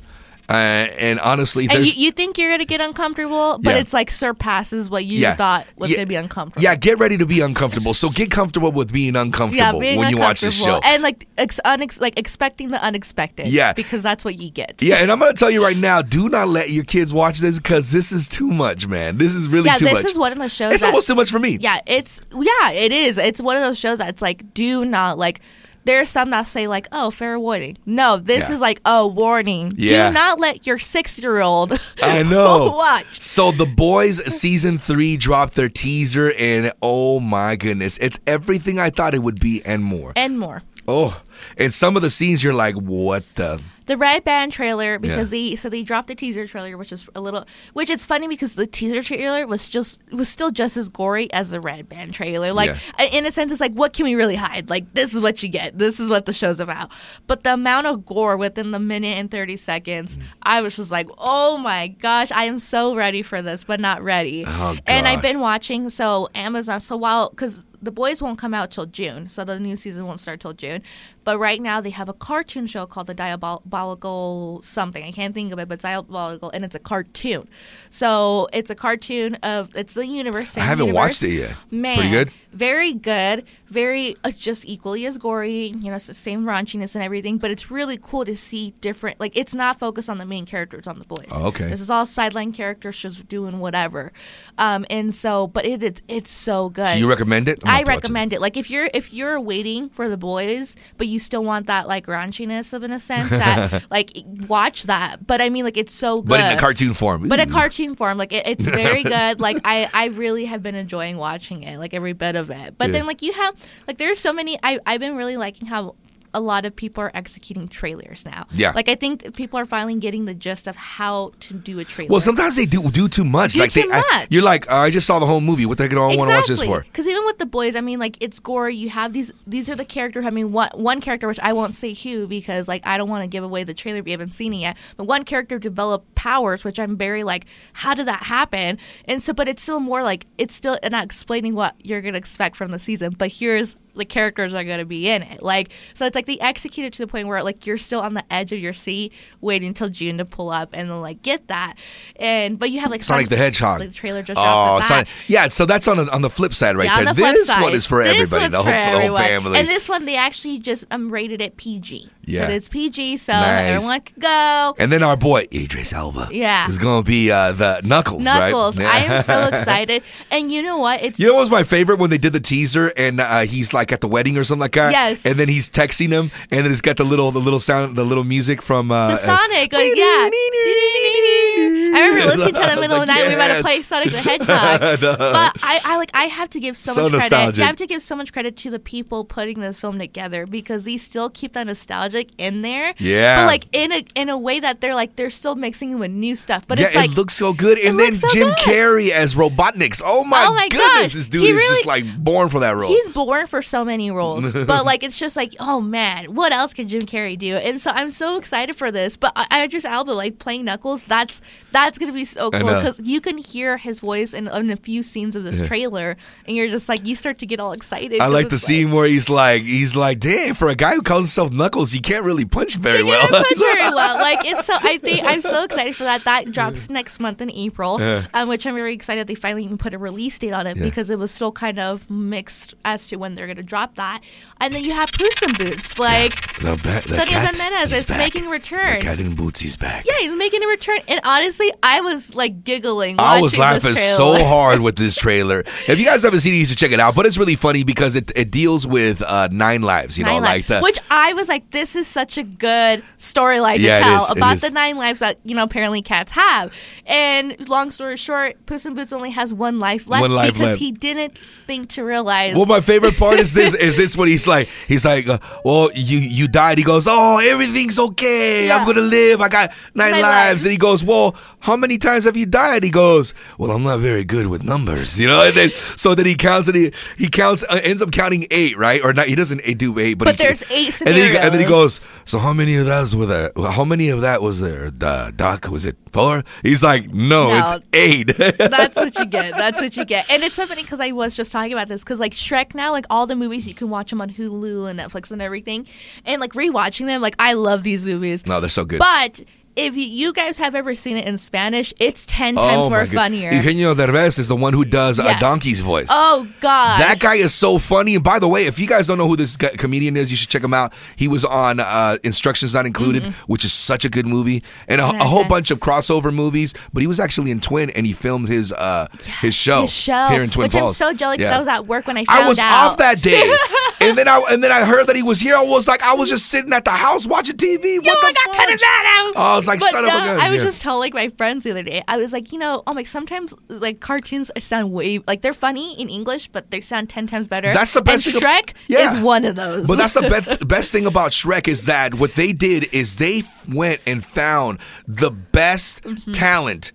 uh, 0.49 0.53
and 0.97 1.19
honestly, 1.19 1.67
And 1.69 1.85
you, 1.85 1.91
you 1.95 2.11
think 2.11 2.37
you're 2.37 2.49
gonna 2.51 2.63
get 2.65 2.79
uncomfortable, 2.79 3.57
but 3.61 3.75
Yeah. 3.75 3.81
it's 3.81 3.93
like 3.93 4.09
surpasses 4.09 4.89
what 4.89 5.03
you 5.03 5.17
Yeah. 5.17 5.35
thought 5.35 5.67
was 5.75 5.89
Yeah. 5.89 5.97
gonna 5.97 6.07
be 6.07 6.15
uncomfortable. 6.15 6.63
Yeah, 6.63 6.75
get 6.75 6.99
ready 6.99 7.17
to 7.17 7.25
be 7.25 7.41
uncomfortable. 7.41 7.93
So 7.93 8.09
get 8.09 8.31
comfortable 8.31 8.71
with 8.71 8.91
being 8.93 9.15
uncomfortable 9.17 9.79
being 9.79 9.97
when 9.99 10.09
you 10.09 10.17
watch 10.17 10.41
this 10.41 10.55
show. 10.55 10.79
and 10.83 11.03
like 11.03 11.27
ex- 11.37 11.59
unex- 11.65 11.99
like 11.99 12.17
expecting 12.17 12.69
the 12.69 12.81
unexpected. 12.81 13.47
Yeah. 13.47 13.73
because 13.73 14.01
that's 14.03 14.23
what 14.23 14.39
you 14.39 14.49
get. 14.49 14.81
yeah, 14.81 14.95
and 15.01 15.11
I'm 15.11 15.19
gonna 15.19 15.33
tell 15.33 15.51
you 15.51 15.61
right 15.63 15.75
now, 15.77 16.01
do 16.01 16.29
not 16.29 16.47
let 16.47 16.69
your 16.69 16.83
kids 16.85 17.13
watch 17.13 17.39
this 17.39 17.57
because 17.57 17.91
this 17.91 18.11
is 18.11 18.27
too 18.29 18.47
much, 18.47 18.87
man. 18.87 19.17
This 19.17 19.33
is 19.35 19.47
really 19.49 19.65
yeah. 19.65 19.75
too 19.75 19.85
This 19.85 19.93
much. 19.95 20.03
This 20.03 20.11
is 20.13 20.17
one 20.17 20.31
of 20.31 20.37
the 20.37 20.47
shows. 20.49 20.71
it's 20.73 20.81
that, 20.81 20.87
almost 20.87 21.07
too 21.07 21.15
much 21.15 21.29
for 21.29 21.39
me. 21.39 21.57
Yeah, 21.59 21.79
it's 21.85 22.21
yeah, 22.33 22.71
it 22.71 22.91
is. 22.93 23.17
It's 23.17 23.41
one 23.41 23.57
of 23.57 23.63
those 23.63 23.77
shows 23.77 23.97
that's 23.97 24.21
like, 24.21 24.53
do 24.53 24.85
not 24.85 25.17
like. 25.17 25.41
There's 25.87 26.09
some 26.09 26.29
that 26.29 26.47
say 26.47 26.67
like, 26.67 26.87
"Oh, 26.91 27.09
fair 27.09 27.39
warning." 27.39 27.77
No, 27.85 28.17
this 28.17 28.47
Yeah. 28.49 28.55
is 28.55 28.61
like, 28.61 28.79
"Oh, 28.85 29.07
warning." 29.07 29.73
Yeah. 29.77 30.09
Do 30.09 30.13
not 30.13 30.39
let 30.39 30.67
your 30.67 30.77
six 30.77 31.17
year 31.17 31.39
old. 31.41 31.79
I 32.03 32.21
know. 32.33 32.71
watch. 32.75 33.19
So 33.19 33.51
the 33.51 33.65
boys 33.65 34.23
season 34.31 34.77
three 34.77 35.17
dropped 35.17 35.55
their 35.55 35.69
teaser, 35.69 36.31
and 36.37 36.71
oh 36.81 37.19
my 37.19 37.55
goodness, 37.55 37.97
it's 37.99 38.19
everything 38.27 38.77
I 38.79 38.89
thought 38.91 39.15
it 39.15 39.23
would 39.23 39.39
be 39.39 39.63
and 39.65 39.83
more. 39.83 40.13
and 40.15 40.37
more. 40.37 40.61
Oh, 40.87 41.21
and 41.57 41.73
some 41.73 41.95
of 41.95 42.01
the 42.01 42.09
scenes 42.09 42.43
you're 42.43 42.53
like, 42.53 42.75
what 42.75 43.23
the? 43.35 43.59
The 43.87 43.97
red 43.97 44.23
band 44.23 44.51
trailer 44.51 44.99
because 44.99 45.29
they 45.31 45.55
so 45.55 45.69
they 45.69 45.83
dropped 45.83 46.07
the 46.07 46.15
teaser 46.15 46.45
trailer 46.47 46.77
which 46.77 46.91
is 46.91 47.07
a 47.15 47.21
little 47.21 47.45
which 47.73 47.89
it's 47.89 48.05
funny 48.05 48.27
because 48.27 48.55
the 48.55 48.67
teaser 48.67 49.01
trailer 49.01 49.47
was 49.47 49.67
just 49.67 50.01
was 50.11 50.29
still 50.29 50.51
just 50.51 50.77
as 50.77 50.89
gory 50.89 51.31
as 51.33 51.49
the 51.51 51.59
red 51.59 51.89
band 51.89 52.13
trailer. 52.13 52.53
Like 52.53 52.75
Yeah. 52.99 53.05
in 53.05 53.25
a 53.25 53.31
sense 53.31 53.51
it's 53.51 53.61
like 53.61 53.73
what 53.73 53.93
can 53.93 54.05
we 54.05 54.15
really 54.15 54.35
hide? 54.35 54.69
Like 54.69 54.93
this 54.93 55.13
is 55.13 55.21
what 55.21 55.41
you 55.43 55.49
get. 55.49 55.77
This 55.77 55.99
is 55.99 56.09
what 56.09 56.25
the 56.25 56.33
show's 56.33 56.59
about. 56.59 56.91
But 57.25 57.43
the 57.43 57.53
amount 57.53 57.87
of 57.87 58.05
gore 58.05 58.37
within 58.37 58.71
the 58.71 58.79
minute 58.79 59.17
and 59.17 59.31
30 59.31 59.55
seconds 59.55 60.17
mm. 60.17 60.23
i 60.43 60.61
was 60.61 60.75
just 60.75 60.91
like 60.91 61.09
oh 61.17 61.57
my 61.57 61.87
gosh 61.87 62.31
i 62.31 62.45
am 62.45 62.59
so 62.59 62.95
ready 62.95 63.21
for 63.21 63.41
this 63.41 63.63
but 63.63 63.79
not 63.79 64.01
ready. 64.01 64.43
Oh, 64.47 64.77
and 64.85 65.07
i've 65.07 65.21
been 65.21 65.39
watching 65.39 65.89
so 65.89 66.29
amazon 66.35 66.79
so 66.79 66.97
while 66.97 67.29
because 67.29 67.63
the 67.81 67.91
boys 67.91 68.21
won't 68.21 68.39
come 68.39 68.53
out 68.53 68.71
till 68.71 68.85
June, 68.85 69.27
so 69.27 69.43
the 69.43 69.59
new 69.59 69.75
season 69.75 70.05
won't 70.05 70.19
start 70.19 70.39
till 70.39 70.53
June. 70.53 70.81
But 71.23 71.37
right 71.37 71.61
now 71.61 71.81
they 71.81 71.89
have 71.91 72.09
a 72.09 72.13
cartoon 72.13 72.67
show 72.67 72.85
called 72.85 73.07
the 73.07 73.13
Diabolical 73.13 74.61
something. 74.63 75.03
I 75.03 75.11
can't 75.11 75.33
think 75.33 75.51
of 75.53 75.59
it, 75.59 75.67
but 75.67 75.75
it's 75.75 75.83
diabolical, 75.83 76.49
and 76.51 76.63
it's 76.65 76.75
a 76.75 76.79
cartoon. 76.79 77.47
So 77.89 78.47
it's 78.53 78.69
a 78.69 78.75
cartoon 78.75 79.35
of 79.35 79.75
it's 79.75 79.93
the 79.93 80.07
universe. 80.07 80.57
I 80.57 80.61
haven't 80.61 80.87
universe. 80.87 81.21
watched 81.21 81.23
it 81.23 81.31
yet. 81.33 81.55
Man, 81.71 81.95
Pretty 81.97 82.11
good? 82.11 82.33
Very 82.57 82.93
good. 82.93 83.43
Very 83.67 84.15
uh, 84.23 84.31
just 84.31 84.65
equally 84.65 85.05
as 85.05 85.19
gory. 85.19 85.67
You 85.67 85.91
know, 85.91 85.95
it's 85.95 86.07
the 86.07 86.13
same 86.15 86.45
raunchiness 86.45 86.95
and 86.95 87.03
everything. 87.03 87.37
But 87.37 87.51
it's 87.51 87.69
really 87.69 87.97
cool 88.01 88.25
to 88.25 88.35
see 88.35 88.71
different. 88.81 89.19
Like 89.19 89.37
it's 89.37 89.53
not 89.53 89.77
focused 89.77 90.09
on 90.09 90.17
the 90.17 90.25
main 90.25 90.45
characters 90.47 90.87
on 90.87 90.97
the 90.97 91.05
boys. 91.05 91.27
Oh, 91.31 91.47
okay. 91.47 91.67
This 91.67 91.81
is 91.81 91.91
all 91.91 92.05
sideline 92.07 92.51
characters 92.51 92.97
just 92.97 93.27
doing 93.27 93.59
whatever. 93.59 94.11
Um, 94.57 94.85
and 94.89 95.13
so, 95.13 95.45
but 95.45 95.65
it, 95.67 95.83
it 95.83 96.01
it's 96.07 96.31
so 96.31 96.69
good. 96.69 96.87
So 96.87 96.95
you 96.95 97.07
recommend 97.07 97.47
it? 97.47 97.61
I 97.63 97.79
watch 97.79 97.81
it. 97.81 97.87
recommend 97.87 98.33
it. 98.33 98.41
Like 98.41 98.57
if 98.57 98.71
you're 98.71 98.89
if 98.91 99.13
you're 99.13 99.39
waiting 99.39 99.89
for 99.89 100.09
the 100.09 100.17
boys, 100.17 100.75
but 100.97 101.05
you 101.07 101.19
still 101.19 101.43
want 101.43 101.67
that 101.67 101.87
like 101.87 102.07
raunchiness 102.07 102.73
of 102.73 102.81
in 102.81 102.91
a 102.91 102.99
sense 102.99 103.29
that 103.29 103.85
like 103.91 104.17
watch 104.47 104.83
that. 104.83 105.27
But 105.27 105.41
I 105.41 105.49
mean 105.49 105.63
like 105.63 105.77
it's 105.77 105.93
so 105.93 106.21
good. 106.21 106.29
but 106.29 106.39
in 106.39 106.57
a 106.57 106.59
cartoon 106.59 106.95
form. 106.95 107.27
But 107.27 107.39
a 107.39 107.45
cartoon 107.45 107.93
form, 107.95 108.17
like 108.17 108.33
it, 108.33 108.47
it's 108.47 108.65
very 108.65 109.03
good. 109.15 109.39
Like 109.39 109.59
I, 109.63 109.89
I 109.93 110.05
really 110.05 110.45
have 110.45 110.63
been 110.63 110.75
enjoying 110.75 111.17
watching 111.17 111.61
it, 111.61 111.77
like 111.77 111.93
every 111.93 112.13
bit 112.13 112.35
of 112.35 112.46
it. 112.51 112.77
But 112.77 112.87
Yeah. 112.87 112.93
then 112.93 113.07
like 113.07 113.21
you 113.21 113.33
have 113.33 113.55
like 113.87 113.97
there's 113.97 114.19
so 114.19 114.31
many. 114.33 114.57
I 114.63 114.79
I've 114.85 114.99
been 114.99 115.15
really 115.15 115.37
liking 115.37 115.67
how 115.67 115.95
a 116.37 116.39
lot 116.39 116.65
of 116.65 116.75
people 116.75 117.03
are 117.03 117.11
executing 117.15 117.67
trailers 117.67 118.23
now. 118.25 118.45
Yeah. 118.53 118.71
Like 118.71 118.87
I 118.89 118.95
think 118.95 119.35
people 119.35 119.57
are 119.59 119.65
finally 119.65 119.95
getting 119.95 120.25
the 120.25 120.35
gist 120.35 120.67
of 120.67 120.75
how 120.75 121.31
to 121.41 121.53
do 121.55 121.79
a 121.79 121.83
trailer. 121.83 122.11
Well, 122.11 122.21
sometimes 122.21 122.55
they 122.55 122.65
do 122.67 122.89
do 122.91 123.09
too 123.09 123.23
much. 123.23 123.53
Do 123.53 123.59
like 123.59 123.71
too 123.71 123.81
they, 123.81 123.93
I- 123.93 124.03
much. 124.11 124.27
you're 124.29 124.43
like, 124.43 124.67
oh, 124.69 124.77
I 124.77 124.89
just 124.91 125.07
saw 125.07 125.17
the 125.17 125.25
whole 125.25 125.41
movie. 125.41 125.65
What 125.65 125.77
the 125.79 125.85
heck 125.85 125.91
do 125.91 125.97
I 125.99 126.15
want 126.15 126.29
to 126.29 126.35
watch 126.35 126.47
this 126.47 126.63
for? 126.63 126.81
Because 126.81 127.07
even 127.07 127.25
with 127.25 127.39
the 127.39 127.47
boys, 127.47 127.75
I 127.75 127.81
mean, 127.81 127.99
like 127.99 128.17
it's 128.21 128.39
gore. 128.39 128.69
You 128.69 128.89
have 128.89 129.13
these. 129.13 129.31
These 129.47 129.69
are 129.69 129.75
the 129.75 129.85
characters. 129.85 130.25
I 130.25 130.29
mean, 130.29 130.51
one 130.51 130.69
one 130.75 131.01
character, 131.01 131.27
which 131.27 131.39
I 131.39 131.53
won't 131.53 131.73
say 131.73 131.93
who, 131.95 132.27
because 132.27 132.67
like 132.67 132.85
I 132.85 132.97
don't 132.99 133.09
want 133.09 133.23
to 133.23 133.27
give 133.27 133.43
away 133.43 133.63
the 133.63 133.73
trailer. 133.73 134.03
We 134.03 134.11
haven't 134.11 134.31
seen 134.33 134.53
it 134.53 134.57
yet. 134.57 134.77
But 134.95 135.05
one 135.05 135.23
character 135.25 135.57
developed 135.57 136.13
powers, 136.13 136.63
which 136.63 136.79
I'm 136.79 136.97
very 136.97 137.23
like, 137.23 137.45
how 137.73 137.95
did 137.95 138.05
that 138.07 138.23
happen? 138.23 138.77
And 139.05 139.23
so, 139.23 139.33
but 139.33 139.47
it's 139.47 139.63
still 139.63 139.79
more 139.79 140.03
like 140.03 140.27
it's 140.37 140.53
still 140.53 140.77
not 140.91 141.03
explaining 141.03 141.55
what 141.55 141.73
you're 141.81 142.01
gonna 142.01 142.17
expect 142.19 142.55
from 142.55 142.69
the 142.71 142.79
season. 142.79 143.15
But 143.17 143.31
here's 143.31 143.75
the 143.97 144.05
characters 144.05 144.53
are 144.53 144.63
going 144.63 144.79
to 144.79 144.85
be 144.85 145.09
in 145.09 145.21
it. 145.23 145.41
Like, 145.43 145.71
so 145.93 146.05
it's 146.05 146.15
like 146.15 146.25
they 146.25 146.39
execute 146.39 146.85
it 146.85 146.93
to 146.93 146.99
the 147.03 147.07
point 147.07 147.27
where 147.27 147.43
like 147.43 147.65
you're 147.65 147.77
still 147.77 147.99
on 148.01 148.13
the 148.13 148.23
edge 148.33 148.51
of 148.51 148.59
your 148.59 148.73
seat, 148.73 149.13
waiting 149.41 149.67
until 149.69 149.89
June 149.89 150.17
to 150.19 150.25
pull 150.25 150.49
up 150.49 150.69
and 150.73 150.89
then 150.89 151.01
like 151.01 151.21
get 151.21 151.47
that. 151.47 151.75
And 152.17 152.57
but 152.59 152.71
you 152.71 152.79
have 152.79 152.91
like 152.91 153.03
Sonic 153.03 153.29
the 153.29 153.37
Hedgehog. 153.37 153.79
Like, 153.79 153.89
the 153.89 153.95
trailer 153.95 154.21
just 154.23 154.39
Oh, 154.39 154.43
dropped. 154.43 154.75
with 154.75 154.83
that. 154.83 154.87
Sonic. 154.95 155.07
Yeah, 155.27 155.47
so 155.49 155.65
that's 155.65 155.87
on 155.87 155.97
the, 155.97 156.13
on 156.13 156.21
the 156.21 156.29
flip 156.29 156.53
side 156.53 156.75
right 156.75 156.85
Yeah, 156.85 157.03
there. 157.03 157.13
the 157.13 157.19
flip 157.19 157.33
this 157.33 157.47
side. 157.47 157.61
one 157.61 157.73
is 157.73 157.85
for 157.85 158.03
This 158.03 158.13
everybody, 158.13 158.41
one's 158.43 158.51
the 158.51 158.57
whole, 158.57 158.65
for 158.65 159.01
the 159.01 159.07
whole 159.09 159.17
family. 159.17 159.59
And 159.59 159.67
this 159.67 159.89
one, 159.89 160.05
they 160.05 160.15
actually 160.15 160.59
just 160.59 160.85
um, 160.91 161.09
rated 161.11 161.41
it 161.41 161.57
PG. 161.57 162.09
Yeah. 162.23 162.47
So 162.47 162.53
it's 162.53 162.67
PG, 162.67 163.17
so 163.17 163.31
Nice. 163.33 163.75
everyone 163.75 164.01
can 164.01 164.19
go. 164.19 164.75
And 164.79 164.91
then 164.91 165.01
our 165.01 165.15
boy 165.15 165.45
Idris 165.53 165.93
Elba. 165.93 166.27
Yeah. 166.31 166.67
It's 166.67 166.77
gonna 166.77 167.01
be 167.03 167.31
uh, 167.31 167.53
the 167.53 167.81
Knuckles. 167.85 168.23
Knuckles. 168.23 168.77
Yeah. 168.77 168.89
I 168.91 168.97
am 168.99 169.23
so 169.23 169.47
excited. 169.53 170.03
And 170.29 170.51
you 170.51 170.61
know 170.61 170.77
what? 170.77 171.01
It's 171.03 171.19
You 171.19 171.27
know 171.27 171.35
what 171.35 171.41
was 171.41 171.49
my 171.51 171.63
favorite 171.63 171.99
when 171.99 172.09
they 172.09 172.17
did 172.17 172.33
the 172.33 172.41
teaser 172.41 172.91
and 172.97 173.21
uh, 173.21 173.41
he's 173.41 173.73
like 173.73 173.86
at 173.91 174.01
the 174.01 174.07
wedding 174.07 174.37
or 174.37 174.43
something 174.43 174.61
like 174.61 174.73
that. 174.73 174.91
Yes. 174.91 175.25
And 175.25 175.35
then 175.35 175.47
he's 175.49 175.69
texting 175.69 176.09
him, 176.09 176.31
and 176.51 176.63
then 176.65 176.71
it's 176.71 176.81
got 176.81 176.97
the 176.97 177.03
little 177.03 177.31
the 177.31 177.39
little 177.39 177.59
sound, 177.59 177.95
the 177.95 178.03
little 178.03 178.23
music 178.23 178.61
from 178.61 178.91
uh, 178.91 179.09
the 179.11 179.15
Sonic. 179.17 179.73
Like, 179.73 179.95
yeah. 179.95 180.29
I 180.29 182.09
remember 182.09 182.25
listening 182.35 182.53
to 182.55 182.61
it 182.61 182.69
in 182.69 182.75
the 182.75 182.81
middle 182.81 182.95
of 183.01 183.01
the 183.01 183.05
night. 183.13 183.21
We 183.23 183.29
were 183.29 183.33
about 183.35 183.55
to 183.57 183.63
play 183.63 183.77
Sonic 183.79 184.11
the 184.11 184.17
Hedgehog. 184.21 184.99
But 185.01 185.57
I, 185.63 185.79
I 185.83 185.97
like 185.97 186.11
I 186.13 186.23
have 186.25 186.49
to 186.51 186.59
give 186.59 186.77
so, 186.77 186.93
So 186.93 187.09
much 187.09 187.27
credit. 187.29 187.59
I 187.59 187.65
have 187.65 187.75
to 187.77 187.87
give 187.87 188.01
so 188.01 188.15
much 188.15 188.31
credit 188.33 188.57
to 188.57 188.69
the 188.69 188.79
people 188.79 189.25
putting 189.25 189.59
this 189.59 189.79
film 189.79 189.97
together 189.99 190.45
because 190.45 190.85
they 190.85 190.97
still 190.97 191.29
keep 191.29 191.53
that 191.53 191.67
nostalgic 191.67 192.29
in 192.37 192.61
there. 192.61 192.93
Yeah. 192.97 193.41
But 193.43 193.47
like 193.47 193.65
in 193.71 193.91
a 193.91 194.05
in 194.15 194.29
a 194.29 194.37
way 194.37 194.59
that 194.59 194.81
they're 194.81 194.95
like 194.95 195.15
they're 195.15 195.29
still 195.29 195.55
mixing 195.55 195.91
it 195.91 195.95
with 195.95 196.11
new 196.11 196.35
stuff. 196.35 196.67
But 196.67 196.79
yeah, 196.79 196.87
it's 196.87 196.95
like 196.95 197.11
it 197.11 197.17
looks 197.17 197.35
so 197.35 197.53
good. 197.53 197.77
And 197.79 197.99
then 197.99 198.15
so 198.15 198.27
Jim 198.29 198.47
good. 198.49 198.57
Carrey 198.57 199.09
as 199.09 199.35
Robotnik's. 199.35 200.01
Oh 200.05 200.23
my, 200.23 200.45
Oh 200.47 200.53
my 200.53 200.67
goodness, 200.69 200.87
gosh. 201.07 201.11
this 201.13 201.27
dude 201.27 201.41
He 201.41 201.49
is 201.49 201.55
really- 201.55 201.67
just 201.75 201.85
like 201.85 202.05
born 202.23 202.49
for 202.49 202.59
that 202.61 202.75
role. 202.75 202.89
He's 202.89 203.09
born 203.09 203.47
for 203.47 203.61
so 203.61 203.76
many 203.83 204.11
roles, 204.11 204.53
but 204.53 204.85
like 204.85 205.03
it's 205.03 205.17
just 205.19 205.35
like, 205.35 205.55
oh 205.59 205.81
man, 205.81 206.33
what 206.35 206.51
else 206.51 206.73
can 206.73 206.87
Jim 206.87 207.01
Carrey 207.03 207.37
do? 207.37 207.55
And 207.55 207.79
so 207.81 207.91
I'm 207.91 208.09
so 208.09 208.37
excited 208.37 208.75
for 208.75 208.91
this. 208.91 209.17
But 209.17 209.33
I, 209.35 209.63
Idris 209.65 209.85
Elba 209.85 210.11
like 210.11 210.39
playing 210.39 210.65
Knuckles, 210.65 211.05
that's 211.05 211.41
that's 211.71 211.97
gonna 211.97 212.13
be 212.13 212.25
so 212.25 212.51
cool 212.51 212.61
because 212.61 212.99
you 213.03 213.21
can 213.21 213.37
hear 213.37 213.77
his 213.77 213.99
voice 213.99 214.33
in, 214.33 214.47
in 214.47 214.69
a 214.69 214.77
few 214.77 215.03
scenes 215.03 215.35
of 215.35 215.43
this 215.43 215.65
trailer, 215.67 216.17
and 216.45 216.55
you're 216.55 216.69
just 216.69 216.87
like 216.89 217.05
you 217.05 217.15
start 217.15 217.37
to 217.39 217.45
get 217.45 217.59
all 217.59 217.71
excited. 217.73 218.21
I 218.21 218.27
like 218.27 218.49
the 218.49 218.55
it's 218.55 218.63
scene 218.63 218.91
where 218.91 219.07
he's 219.07 219.29
like, 219.29 219.61
he's 219.63 219.95
like, 219.95 220.19
damn, 220.19 220.55
for 220.55 220.67
a 220.67 220.75
guy 220.75 220.93
who 220.95 221.01
calls 221.01 221.21
himself 221.23 221.51
Knuckles, 221.51 221.91
he 221.91 221.99
can't 221.99 222.23
really 222.25 222.45
punch 222.45 222.75
very 222.75 222.97
He 222.99 223.03
well. 223.03 223.27
punch 223.27 223.47
very 223.57 223.89
well. 223.93 224.15
Like 224.15 224.45
it's 224.45 224.65
so. 224.65 224.73
I 224.75 224.97
think 224.97 225.23
I'm 225.25 225.41
so 225.41 225.63
excited 225.63 225.95
for 225.95 226.03
that. 226.03 226.23
That 226.25 226.51
drops 226.51 226.89
next 226.89 227.19
month 227.19 227.41
in 227.41 227.51
April, 227.51 227.99
Yeah. 227.99 228.27
um, 228.33 228.47
which 228.49 228.65
I'm 228.65 228.75
very 228.75 228.93
excited. 228.93 229.27
They 229.27 229.35
finally 229.35 229.63
even 229.63 229.77
put 229.77 229.93
a 229.93 229.97
release 229.97 230.37
date 230.39 230.53
on 230.53 230.67
it 230.67 230.77
Yeah. 230.77 230.83
because 230.83 231.09
it 231.09 231.19
was 231.19 231.31
still 231.31 231.51
kind 231.51 231.79
of 231.79 232.09
mixed 232.09 232.73
as 232.85 233.07
to 233.09 233.17
when 233.17 233.35
they're 233.35 233.47
going 233.47 233.56
to 233.57 233.63
drop 233.63 233.95
that. 233.95 234.21
And 234.59 234.73
then 234.73 234.83
you 234.83 234.93
have 234.93 235.11
Puss 235.11 235.41
in 235.43 235.53
Boots, 235.53 235.99
like 235.99 236.35
the, 236.59 236.71
ba- 236.81 237.07
the 237.07 237.25
cat 237.27 237.55
is 237.85 237.91
is 237.91 238.07
back. 238.07 238.17
making 238.17 238.47
a 238.47 238.49
return. 238.49 238.95
The 238.99 239.05
cat 239.05 239.19
in 239.19 239.35
boots, 239.35 239.59
he's 239.59 239.77
back. 239.77 240.05
yeah, 240.07 240.13
he's 240.19 240.35
making 240.35 240.63
a 240.63 240.67
return. 240.67 240.99
And 241.07 241.19
honestly, 241.23 241.71
I 241.83 242.01
was 242.01 242.33
like 242.35 242.63
giggling. 242.63 243.17
I 243.19 243.41
was 243.41 243.57
laughing 243.57 243.95
so 243.95 244.43
hard 244.45 244.79
with 244.79 244.95
this 244.95 245.15
trailer. 245.15 245.59
If 245.87 245.99
you 245.99 246.05
guys 246.05 246.23
haven't 246.23 246.39
seen 246.39 246.53
it, 246.53 246.57
you 246.57 246.65
should 246.65 246.77
check 246.77 246.91
it 246.91 246.99
out. 246.99 247.13
But 247.15 247.25
it's 247.25 247.37
really 247.37 247.55
funny 247.55 247.83
because 247.83 248.15
it, 248.15 248.31
it 248.35 248.49
deals 248.51 248.87
with 248.87 249.21
uh, 249.21 249.49
nine 249.51 249.81
lives. 249.81 250.17
You 250.17 250.23
know, 250.25 250.33
Nine 250.33 250.41
like 250.41 250.51
Lives, 250.51 250.67
the 250.67 250.79
which 250.81 250.99
I 251.11 251.33
was 251.33 251.47
like, 251.49 251.71
this 251.71 251.95
is 251.95 252.07
such 252.07 252.37
a 252.37 252.43
good 252.43 253.03
storyline 253.19 253.79
Yeah, 253.79 253.97
to 253.99 254.03
tell 254.03 254.23
is, 254.25 254.31
about 254.31 254.57
the 254.59 254.69
nine 254.71 254.97
lives 254.97 255.19
that 255.19 255.39
you 255.43 255.55
know 255.55 255.63
apparently 255.63 256.01
cats 256.01 256.31
have. 256.31 256.73
And 257.05 257.67
long 257.69 257.91
story 257.91 258.17
short, 258.17 258.65
Puss 258.65 258.85
in 258.85 258.95
Boots 258.95 259.13
only 259.13 259.31
has 259.31 259.53
one 259.53 259.79
life 259.79 260.07
left 260.07 260.21
One 260.21 260.31
life 260.33 260.53
because 260.53 260.67
left. 260.69 260.79
he 260.79 260.91
didn't 260.91 261.37
think 261.67 261.89
to 261.89 262.03
realize. 262.03 262.55
Well, 262.55 262.65
my 262.65 262.81
favorite 262.81 263.17
part 263.17 263.39
is 263.39 263.46
this: 263.53 263.73
is 263.73 263.97
this 263.97 264.15
when 264.17 264.27
he's 264.27 264.47
like, 264.47 264.67
he's 264.87 265.05
like, 265.05 265.27
uh, 265.27 265.39
well, 265.65 265.89
you 265.95 266.19
you 266.19 266.47
died. 266.47 266.77
He 266.77 266.83
goes, 266.83 267.07
oh, 267.09 267.39
everything's 267.39 267.97
okay. 267.99 268.71
I'm 268.71 268.85
gonna 268.85 269.01
live. 269.01 269.41
I 269.41 269.49
got 269.49 269.71
nine, 269.93 270.11
lives. 270.13 270.23
lives. 270.23 270.63
And 270.65 270.71
he 270.71 270.77
goes, 270.77 271.03
well, 271.03 271.35
how 271.59 271.75
many 271.75 271.97
times 271.97 272.25
have 272.25 272.37
you 272.37 272.45
died? 272.45 272.83
He 272.83 272.89
goes, 272.89 273.33
well, 273.57 273.71
I'm 273.71 273.83
not 273.83 273.99
very 273.99 274.23
good 274.23 274.47
with 274.47 274.63
numbers, 274.63 275.19
you 275.19 275.27
know. 275.27 275.41
And 275.45 275.55
then 275.55 275.69
so 275.69 276.15
then 276.15 276.25
he 276.25 276.35
counts 276.35 276.67
and 276.67 276.75
he 276.77 276.91
he 277.17 277.27
counts 277.29 277.63
uh, 277.69 277.79
ends 277.83 278.01
up 278.01 278.11
counting 278.11 278.47
eight, 278.51 278.77
right? 278.77 279.03
Or 279.03 279.13
not? 279.13 279.27
He 279.27 279.35
doesn't 279.35 279.61
do 279.77 279.97
eight, 279.99 280.15
but 280.17 280.25
But 280.25 280.35
he- 280.39 280.43
there's 280.43 280.63
eight 280.69 280.99
And 281.01 281.15
then, 281.15 281.31
he, 281.31 281.37
and 281.37 281.53
then 281.53 281.59
he 281.61 281.67
goes, 281.67 282.01
so 282.25 282.39
how 282.39 282.53
many 282.53 282.75
of 282.75 282.85
those 282.85 283.15
were 283.15 283.25
there? 283.25 283.51
How 283.57 283.83
many 283.85 284.09
of 284.09 284.21
that 284.21 284.41
was 284.41 284.59
there? 284.61 284.91
Uh, 285.01 285.31
Doc, 285.35 285.67
was 285.69 285.85
it 285.85 285.97
four? 286.11 286.43
He's 286.63 286.83
like, 286.83 287.11
no, 287.13 287.49
No. 287.49 287.59
it's 287.59 287.85
eight. 287.93 288.27
That's 288.57 288.95
what 288.95 289.17
you 289.17 289.25
get. 289.37 289.53
That's 289.53 289.79
what 289.81 289.95
you 289.95 290.05
get. 290.05 290.29
And 290.29 290.43
it's 290.43 290.55
so 290.55 290.65
funny 290.65 290.83
because 290.83 290.99
I 290.99 291.11
was 291.11 291.35
just 291.35 291.51
talking 291.51 291.73
about 291.73 291.87
this 291.87 292.03
because 292.03 292.19
like 292.19 292.33
Shrek 292.33 292.73
now, 292.75 292.91
like 292.91 293.05
all 293.09 293.27
the 293.27 293.35
movies 293.37 293.67
you 293.67 293.73
can 293.73 293.89
watch 293.89 294.09
them 294.09 294.21
on 294.21 294.29
Hulu 294.29 294.89
and 294.89 294.99
Netflix 294.99 295.31
and 295.31 295.41
everything, 295.41 295.87
and 296.25 296.41
like 296.41 296.53
rewatching 296.53 297.05
them, 297.05 297.21
like 297.21 297.35
I 297.39 297.53
love 297.53 297.83
these 297.83 298.05
movies. 298.05 298.45
no, 298.45 298.59
they're 298.59 298.69
so 298.69 298.85
good. 298.85 298.99
But 298.99 299.41
if 299.77 299.95
you, 299.95 300.03
you 300.05 300.33
guys 300.33 300.57
have 300.57 300.75
ever 300.75 300.93
seen 300.93 301.17
it 301.17 301.25
in 301.27 301.37
Spanish, 301.37 301.93
it's 301.99 302.25
ten 302.25 302.55
times 302.55 302.85
Oh, 302.85 302.89
more 302.89 303.05
funnier. 303.05 303.51
Eugenio 303.51 303.93
Derbez 303.93 304.39
is 304.39 304.47
the 304.47 304.55
one 304.55 304.73
who 304.73 304.83
does 304.83 305.19
a 305.19 305.37
donkey's 305.39 305.81
voice. 305.81 306.07
Oh 306.09 306.47
God, 306.59 306.99
That 306.99 307.19
guy 307.19 307.35
is 307.35 307.53
so 307.53 307.77
funny. 307.77 308.15
And 308.15 308.23
by 308.23 308.39
the 308.39 308.47
way, 308.47 308.65
if 308.65 308.79
you 308.79 308.87
guys 308.87 309.07
don't 309.07 309.17
know 309.17 309.27
who 309.27 309.35
this 309.35 309.55
guy, 309.57 309.69
comedian 309.69 310.17
is, 310.17 310.31
you 310.31 310.37
should 310.37 310.49
check 310.49 310.63
him 310.63 310.73
out. 310.73 310.93
He 311.15 311.27
was 311.27 311.45
on 311.45 311.79
uh, 311.79 312.17
Instructions 312.23 312.73
Not 312.73 312.85
Included, 312.85 313.33
which 313.47 313.63
is 313.65 313.73
such 313.73 314.03
a 314.05 314.09
good 314.09 314.25
movie, 314.27 314.63
and 314.87 314.99
a, 314.99 315.05
a 315.05 315.23
whole 315.25 315.45
bunch 315.45 315.71
of 315.71 315.79
crossover 315.79 316.33
movies. 316.33 316.73
But 316.93 317.01
he 317.01 317.07
was 317.07 317.19
actually 317.19 317.51
in 317.51 317.59
Twin, 317.59 317.89
and 317.91 318.05
he 318.05 318.13
filmed 318.13 318.47
his 318.47 318.73
uh, 318.73 319.07
his 319.41 319.53
show 319.55 319.81
His 319.81 319.91
show, 319.93 320.27
here 320.29 320.43
in 320.43 320.49
Twin 320.49 320.65
which 320.65 320.73
Falls. 320.73 320.89
I'm 321.01 321.09
so 321.09 321.13
jealous 321.13 321.37
because 321.37 321.49
Yeah. 321.51 321.55
I 321.55 321.59
was 321.59 321.67
at 321.67 321.87
work 321.87 322.07
when 322.07 322.17
I 322.17 322.25
found 322.25 322.39
out. 322.39 322.45
I 322.45 322.49
was 322.49 322.59
out. 322.59 322.91
off 322.91 322.97
that 322.97 323.21
day, 323.21 323.51
and 324.01 324.17
then 324.17 324.27
I 324.27 324.43
and 324.51 324.63
then 324.63 324.71
I 324.71 324.85
heard 324.85 325.07
that 325.07 325.15
he 325.15 325.23
was 325.23 325.39
here. 325.39 325.55
I 325.55 325.63
was 325.63 325.87
like, 325.87 326.01
I 326.03 326.15
was 326.15 326.29
just 326.29 326.47
sitting 326.47 326.73
at 326.73 326.85
the 326.85 326.91
house 326.91 327.27
watching 327.27 327.57
TV. 327.57 327.97
What 327.97 328.05
Yo, 328.05 328.13
the 328.13 328.27
I 328.27 328.33
got 328.45 328.55
kind 328.55 328.71
of 328.71 328.79
mad. 328.81 329.33
Oh, 329.35 329.53
I 329.53 329.55
was 329.55 329.66
like, 329.67 329.79
But 329.79 329.89
son 329.91 330.03
of 330.03 330.09
a 330.09 330.13
gun. 330.13 330.39
I 330.39 330.49
was 330.49 330.59
Yeah. 330.59 330.65
just 330.65 330.81
telling 330.81 331.13
my 331.13 331.29
friends 331.29 331.63
the 331.63 331.71
other 331.71 331.83
day. 331.83 332.03
I 332.07 332.17
was 332.17 332.33
like, 332.33 332.51
you 332.51 332.59
know, 332.59 332.83
I'm 332.87 332.95
like 332.95 333.07
sometimes 333.07 333.53
like 333.69 333.99
cartoons 333.99 334.51
sound 334.59 334.91
way 334.91 335.19
like 335.27 335.41
they're 335.41 335.53
funny 335.53 335.99
in 335.99 336.09
English, 336.09 336.47
but 336.49 336.71
they 336.71 336.81
sound 336.81 337.09
ten 337.09 337.27
times 337.27 337.47
better. 337.47 337.73
That's 337.73 337.93
the 337.93 338.01
best 338.01 338.25
And 338.27 338.35
thing 338.35 338.43
ab- 338.43 338.65
Shrek 338.65 338.73
Yeah. 338.87 339.15
is 339.17 339.23
one 339.23 339.45
of 339.45 339.55
those. 339.55 339.87
But 339.87 339.97
that's 339.97 340.13
the 340.13 340.21
best 340.29 340.67
best 340.67 340.91
thing 340.91 341.05
about 341.05 341.31
Shrek 341.31 341.67
is 341.67 341.85
that 341.85 342.15
what 342.15 342.35
they 342.35 342.53
did 342.53 342.93
is 342.93 343.17
they 343.17 343.39
f- 343.39 343.67
went 343.67 344.01
and 344.07 344.23
found 344.23 344.79
the 345.07 345.31
best 345.31 346.03
mm-hmm. 346.03 346.31
talent. 346.31 346.91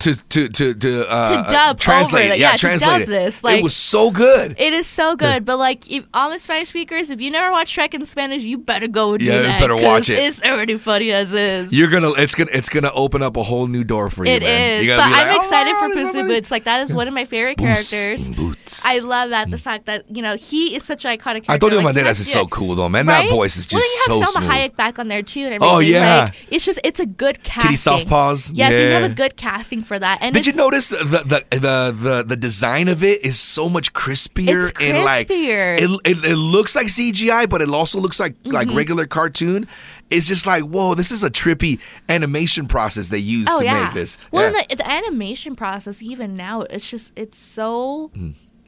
To 0.00 0.14
to 0.14 0.48
to 0.48 0.74
to, 0.74 1.10
uh. 1.10 1.44
To 1.46 1.50
dub 1.50 1.80
translate 1.80 2.24
over 2.26 2.34
it, 2.34 2.38
yeah, 2.38 2.48
Yeah, 2.48 2.52
to 2.52 2.58
translate 2.58 2.90
dub 2.90 3.00
it. 3.02 3.06
this, 3.06 3.40
it 3.42 3.62
was 3.62 3.74
so 3.74 4.10
good. 4.10 4.54
It 4.58 4.74
is 4.74 4.86
so 4.86 5.16
good, 5.16 5.46
but 5.46 5.56
like, 5.56 5.90
if 5.90 6.04
all 6.12 6.28
the 6.28 6.38
Spanish 6.38 6.68
speakers, 6.68 7.08
if 7.08 7.22
you 7.22 7.30
never 7.30 7.50
watch 7.50 7.74
Shrek 7.74 7.94
in 7.94 8.04
Spanish, 8.04 8.42
you 8.42 8.58
better 8.58 8.86
go 8.86 9.12
with 9.12 9.22
Yeah, 9.22 9.36
you 9.36 9.42
then, 9.44 9.60
better 9.62 9.76
watch 9.76 10.10
it. 10.10 10.18
It's 10.18 10.42
already 10.42 10.76
funny 10.76 11.10
as 11.10 11.32
is. 11.32 11.72
You're 11.72 11.88
gonna 11.88 12.10
it's 12.18 12.34
gonna 12.34 12.50
it's 12.52 12.68
gonna 12.68 12.90
open 12.92 13.22
up 13.22 13.38
a 13.38 13.42
whole 13.42 13.66
new 13.66 13.82
door 13.82 14.10
for 14.10 14.26
you. 14.26 14.32
It 14.32 14.42
man. 14.42 14.80
is, 14.80 14.88
You're 14.88 14.96
but 14.98 15.04
gonna 15.08 15.16
I'm 15.16 15.36
excited 15.38 15.72
"Oh, 15.74 15.88
for 15.88 15.94
this 15.94 16.06
Puss 16.08 16.14
in. 16.16 16.26
Boots. 16.26 16.50
Like 16.50 16.64
that 16.64 16.82
is 16.82 16.92
one 16.92 17.08
of 17.08 17.14
my 17.14 17.24
favorite 17.24 17.56
Boots 17.56 17.90
characters. 17.90 18.28
boots. 18.30 18.84
I 18.84 18.98
love 18.98 19.30
that 19.30 19.50
the 19.50 19.58
fact 19.58 19.86
that 19.86 20.04
you 20.14 20.20
know 20.20 20.36
he 20.36 20.76
is 20.76 20.82
such 20.84 21.06
an 21.06 21.12
iconic 21.16 21.44
character. 21.46 21.52
Antonio 21.52 21.80
like, 21.80 21.96
Banderas 21.96 22.20
is 22.20 22.30
so 22.30 22.46
cool 22.46 22.74
though, 22.74 22.90
man. 22.90 23.06
Right? 23.06 23.22
That 23.26 23.30
voice 23.34 23.56
is 23.56 23.66
well, 23.72 23.80
just 23.80 24.06
then 24.06 24.16
you 24.18 24.18
have 24.20 24.28
so 24.28 24.38
Salma 24.38 24.42
smooth. 24.44 24.50
Hayek 24.58 24.76
back 24.76 24.98
on 24.98 25.08
there 25.08 25.22
too, 25.22 25.40
and 25.44 25.54
everything. 25.54 25.76
Oh, 25.76 25.78
yeah. 25.78 26.24
like, 26.24 26.46
it's 26.50 26.64
just 26.66 26.78
it's 26.84 27.00
a 27.00 27.06
good 27.06 27.42
casting. 27.42 27.70
Kitty 27.70 28.04
Softpaws? 28.04 28.50
Yes, 28.54 28.72
you 28.72 28.88
have 29.00 29.10
a 29.10 29.14
good 29.14 29.36
casting 29.36 29.82
for 29.82 29.93
that. 29.98 30.18
And 30.20 30.34
Did 30.34 30.46
you 30.46 30.52
notice 30.54 30.88
the, 30.88 30.96
the 30.98 31.44
the 31.50 31.92
the 31.92 32.24
the 32.26 32.36
design 32.36 32.88
of 32.88 33.02
it 33.02 33.24
is 33.24 33.38
so 33.38 33.68
much 33.68 33.92
crispier 33.92 34.70
It's 34.70 34.80
and 34.80 35.04
like 35.04 35.30
it, 35.30 35.90
it 36.04 36.24
it 36.24 36.36
looks 36.36 36.74
like 36.76 36.86
CGI, 36.86 37.48
but 37.48 37.60
it 37.62 37.68
also 37.68 37.98
looks 38.00 38.18
like 38.20 38.34
like 38.44 38.68
Mm-hmm. 38.68 38.76
regular 38.76 39.06
cartoon. 39.06 39.66
It's 40.10 40.26
just 40.28 40.46
like 40.46 40.62
whoa, 40.64 40.94
this 40.94 41.10
is 41.10 41.22
a 41.22 41.30
trippy 41.30 41.80
animation 42.08 42.66
process 42.66 43.08
they 43.08 43.18
used 43.18 43.48
Oh 43.50 43.58
to 43.58 43.64
yeah. 43.64 43.84
make 43.84 43.94
this. 43.94 44.18
Well, 44.30 44.52
yeah. 44.52 44.62
the, 44.68 44.76
the 44.76 44.88
animation 44.90 45.56
process, 45.56 46.02
even 46.02 46.36
now, 46.36 46.62
it's 46.62 46.88
just 46.90 47.12
it's 47.16 47.38
so 47.38 48.10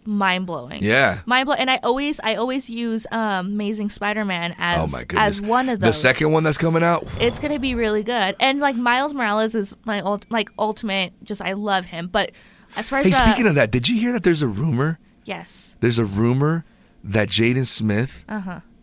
mind 0.07 0.47
blowing. 0.47 0.83
Yeah. 0.83 1.21
mind 1.27 1.47
blowing. 1.47 1.61
And 1.61 1.71
I 1.71 1.79
always 1.83 2.21
I 2.21 2.35
always 2.37 2.71
use 2.71 3.07
um, 3.11 3.47
Amazing 3.49 3.91
Spider 3.91 4.25
Man 4.25 4.55
as 4.59 4.79
oh 4.79 4.87
my 4.97 5.01
goodness, 5.05 5.41
as 5.41 5.43
one 5.43 5.69
of 5.69 5.81
those. 5.81 5.89
The 5.91 5.93
second 5.95 6.33
one 6.33 6.45
that's 6.45 6.59
coming 6.59 6.83
out. 6.83 7.05
it's 7.21 7.39
gonna 7.39 7.59
be 7.59 7.75
really 7.75 8.03
good. 8.03 8.37
And 8.41 8.61
like 8.61 8.77
Miles 8.77 9.13
Morales 9.15 9.55
is 9.55 9.77
my 9.85 10.01
ult- 10.01 10.27
like 10.31 10.51
ultimate. 10.59 11.13
Just 11.25 11.43
I 11.43 11.53
love 11.55 11.87
him. 11.87 12.09
But 12.09 12.33
as 12.77 12.89
far 12.89 12.99
as 13.01 13.07
Hey, 13.07 13.11
the, 13.13 13.17
speaking 13.17 13.47
of 13.47 13.55
that, 13.57 13.71
did 13.71 13.89
you 13.89 13.99
hear 13.99 14.13
that 14.13 14.23
there's 14.23 14.43
a 14.43 14.49
rumor? 14.49 14.99
yes, 15.25 15.75
There's 15.81 15.99
a 15.99 16.05
rumor 16.05 16.65
that 17.03 17.29
Jaden 17.29 17.67
Smith 17.67 18.25